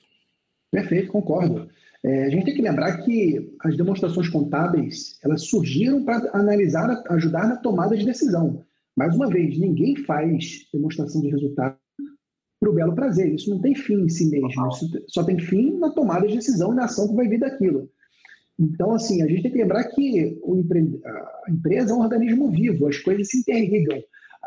[0.70, 1.68] Perfeito, concordo.
[2.04, 7.46] É, a gente tem que lembrar que as demonstrações contábeis elas surgiram para analisar, ajudar
[7.46, 8.64] na tomada de decisão.
[8.96, 11.76] Mais uma vez, ninguém faz demonstração de resultado
[12.60, 13.34] para o belo prazer.
[13.34, 14.48] Isso não tem fim em si mesmo.
[14.68, 17.90] Isso só tem fim na tomada de decisão e na ação que vai vir daquilo.
[18.58, 21.00] Então, assim, a gente tem que lembrar que empre...
[21.04, 24.00] a empresa é um organismo vivo, as coisas se interligam.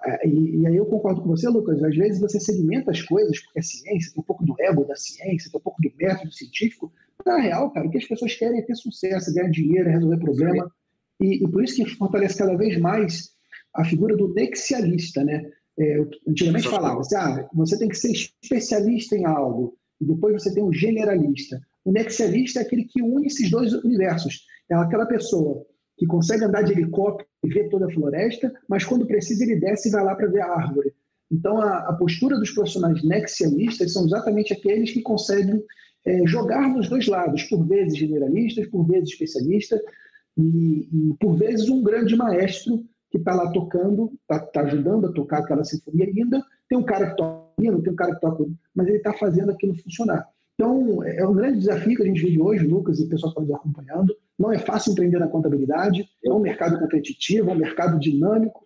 [0.06, 3.40] É, e, e, aí eu concordo com você, Lucas, às vezes você segmenta as coisas,
[3.40, 6.32] porque a ciência tem um pouco do ego da ciência, tem um pouco do método
[6.32, 6.94] científico.
[7.26, 10.72] Na real, cara, o que as pessoas querem é ter sucesso, ganhar dinheiro, resolver problema.
[11.20, 13.35] E, e por isso que fortalece cada vez mais
[13.76, 15.52] a figura do nexialista, né?
[15.78, 15.98] É,
[16.28, 20.64] antigamente falava assim, ah, você tem que ser especialista em algo, e depois você tem
[20.64, 21.60] um generalista.
[21.84, 24.46] O nexialista é aquele que une esses dois universos.
[24.70, 25.66] É aquela pessoa
[25.98, 29.90] que consegue andar de helicóptero e ver toda a floresta, mas quando precisa ele desce
[29.90, 30.94] e vai lá para ver a árvore.
[31.32, 35.64] Então, a, a, postura dos profissionais nexialistas são exatamente aqueles que conseguem
[36.06, 39.80] é, jogar nos dois lados, por vezes generalistas, por vezes especialistas,
[40.38, 42.84] e, e por vezes um grande maestro
[43.16, 46.44] que está lá tocando, está tá ajudando a tocar aquela sinfonia linda.
[46.68, 48.46] Tem um cara que toca hino, tem um cara que toca,
[48.76, 50.28] mas ele está fazendo aquilo funcionar.
[50.56, 53.42] Então, é um grande desafio que a gente vive hoje, Lucas e o pessoal que
[53.42, 54.16] está nos acompanhando.
[54.38, 58.66] Não é fácil empreender na contabilidade, é um mercado competitivo, é um mercado dinâmico,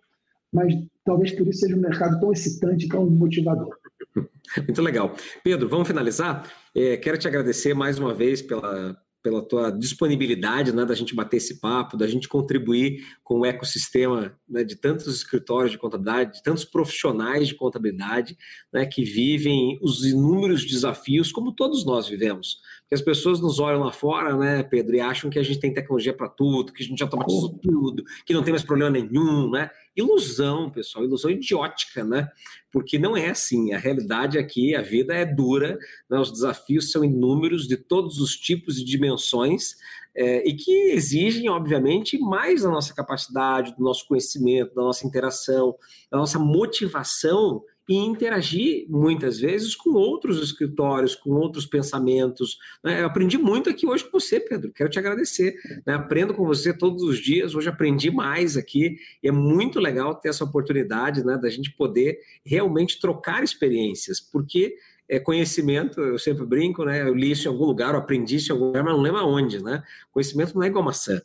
[0.52, 0.74] mas
[1.04, 3.76] talvez por isso seja um mercado tão excitante, tão motivador.
[4.56, 5.14] Muito legal.
[5.44, 6.44] Pedro, vamos finalizar?
[6.74, 11.36] É, quero te agradecer mais uma vez pela, pela tua disponibilidade né, da gente bater
[11.36, 16.42] esse papo, da gente contribuir com o ecossistema né, de tantos escritórios de contabilidade, de
[16.42, 18.36] tantos profissionais de contabilidade
[18.72, 22.58] né, que vivem os inúmeros desafios como todos nós vivemos.
[22.90, 25.72] Porque as pessoas nos olham lá fora, né, Pedro, e acham que a gente tem
[25.72, 29.70] tecnologia para tudo, que a gente automatizou tudo, que não tem mais problema nenhum, né?
[29.94, 32.28] Ilusão, pessoal, ilusão idiótica, né?
[32.72, 33.72] Porque não é assim.
[33.72, 35.78] A realidade aqui, a vida é dura,
[36.10, 36.18] né?
[36.18, 39.76] os desafios são inúmeros de todos os tipos e dimensões.
[40.12, 45.76] É, e que exigem, obviamente, mais da nossa capacidade, do nosso conhecimento, da nossa interação,
[46.10, 52.56] da nossa motivação e interagir muitas vezes com outros escritórios, com outros pensamentos.
[52.84, 53.00] Né?
[53.00, 54.72] Eu aprendi muito aqui hoje com você, Pedro.
[54.72, 55.56] Quero te agradecer.
[55.84, 55.94] Né?
[55.94, 57.52] Aprendo com você todos os dias.
[57.52, 62.20] Hoje aprendi mais aqui e é muito legal ter essa oportunidade né, da gente poder
[62.46, 64.76] realmente trocar experiências, porque
[65.08, 67.02] é conhecimento, eu sempre brinco, né?
[67.02, 69.18] Eu li isso em algum lugar, eu aprendi isso em algum lugar, mas não lembro
[69.18, 69.82] aonde, né?
[70.12, 71.20] Conhecimento não é igual maçã.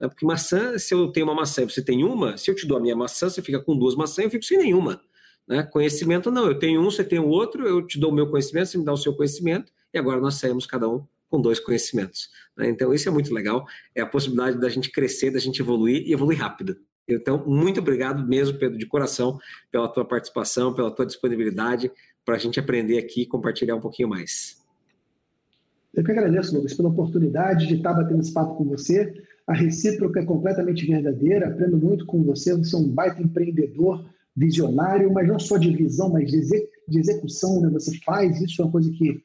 [0.00, 0.08] Né?
[0.08, 2.78] Porque maçã, se eu tenho uma maçã e você tem uma, se eu te dou
[2.78, 5.02] a minha maçã, você fica com duas maçãs, eu fico sem nenhuma.
[5.48, 5.62] Né?
[5.62, 8.68] Conhecimento não, eu tenho um, você tem o outro, eu te dou o meu conhecimento,
[8.68, 12.30] você me dá o seu conhecimento, e agora nós saímos cada um com dois conhecimentos.
[12.56, 12.68] Né?
[12.68, 16.12] Então, isso é muito legal, é a possibilidade da gente crescer, da gente evoluir e
[16.12, 16.76] evoluir rápido.
[17.08, 19.38] Então, muito obrigado mesmo, Pedro, de coração,
[19.70, 21.90] pela tua participação, pela tua disponibilidade
[22.24, 24.58] para a gente aprender aqui e compartilhar um pouquinho mais.
[25.94, 29.14] Eu que agradeço, Lucas, pela oportunidade de estar batendo esse papo com você.
[29.46, 34.04] A recíproca é completamente verdadeira, aprendo muito com você, você é um baita empreendedor,
[34.38, 37.68] visionário, mas não só de visão, mas de, execução, né?
[37.70, 39.20] Você faz isso, é uma coisa que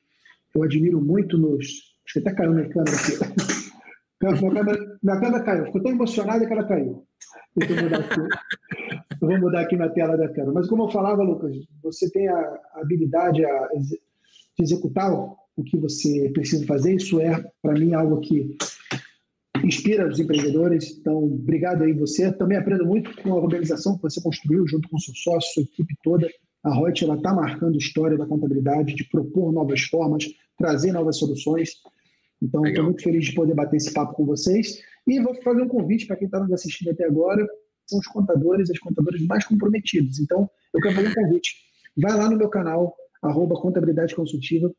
[0.56, 1.94] eu admiro muito nos.
[2.06, 3.64] Acho que até caiu minha câmera aqui.
[4.22, 7.04] Minha câmera, minha câmera caiu, ficou tão emocionada que ela caiu.
[7.58, 8.22] Deixa eu mudar aqui.
[9.20, 10.54] Vou mudar aqui na tela da câmera.
[10.54, 11.54] Mas como eu falava, Lucas,
[11.84, 14.00] você tem a habilidade a, de
[14.58, 16.96] executar o que você precisa fazer.
[16.96, 18.56] Isso é, para mim, algo que
[19.64, 20.98] inspira os empreendedores.
[20.98, 22.32] Então, obrigado aí você.
[22.32, 25.64] Também aprendo muito com a organização que você construiu junto com o seu sócio, sua
[25.64, 26.30] equipe toda.
[26.64, 30.26] A Reut está marcando história da contabilidade, de propor novas formas,
[30.58, 31.72] trazer novas soluções.
[32.42, 34.82] Então, estou muito feliz de poder bater esse papo com vocês.
[35.06, 37.46] E vou fazer um convite para quem está nos assistindo até agora.
[37.86, 40.20] São os contadores, as contadoras mais comprometidos.
[40.20, 41.56] Então, eu quero fazer um convite.
[41.98, 44.74] Vai lá no meu canal, arroba Contabilidade Consultiva,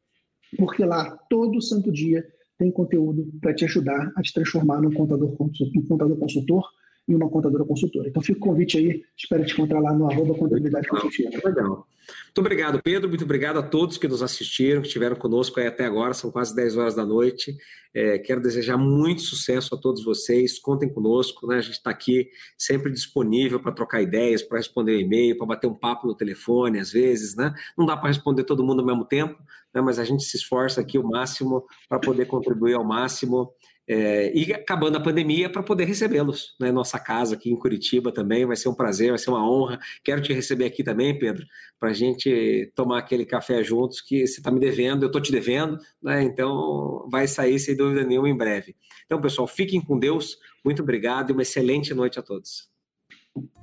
[0.56, 2.24] porque lá, todo santo dia,
[2.58, 6.64] tem conteúdo para te ajudar a te transformar num contador, num contador consultor
[7.06, 8.08] e uma contadora consultora.
[8.08, 11.30] Então fica o convite aí, espero te encontrar lá no arroba contabilidade consultiva.
[11.44, 11.86] Legal.
[12.26, 13.08] Muito obrigado, Pedro.
[13.08, 16.76] Muito obrigado a todos que nos assistiram, que estiveram conosco até agora, são quase 10
[16.76, 17.56] horas da noite.
[17.94, 20.58] É, quero desejar muito sucesso a todos vocês.
[20.58, 21.58] Contem conosco, né?
[21.58, 22.28] A gente está aqui
[22.58, 26.90] sempre disponível para trocar ideias, para responder e-mail, para bater um papo no telefone, às
[26.90, 27.54] vezes, né?
[27.78, 29.40] Não dá para responder todo mundo ao mesmo tempo,
[29.72, 29.80] né?
[29.80, 33.52] mas a gente se esforça aqui o máximo para poder contribuir ao máximo
[33.86, 36.72] é, e acabando a pandemia para poder recebê-los na né?
[36.72, 38.46] nossa casa aqui em Curitiba também.
[38.46, 39.78] Vai ser um prazer, vai ser uma honra.
[40.02, 41.44] Quero te receber aqui também, Pedro,
[41.78, 45.30] para a gente tomar aquele café juntos que você está me devendo, eu estou te
[45.30, 46.22] devendo, né?
[46.22, 48.74] então vai sair sem dúvida nenhuma em breve.
[49.04, 50.38] Então, pessoal, fiquem com Deus.
[50.64, 52.68] Muito obrigado e uma excelente noite a todos.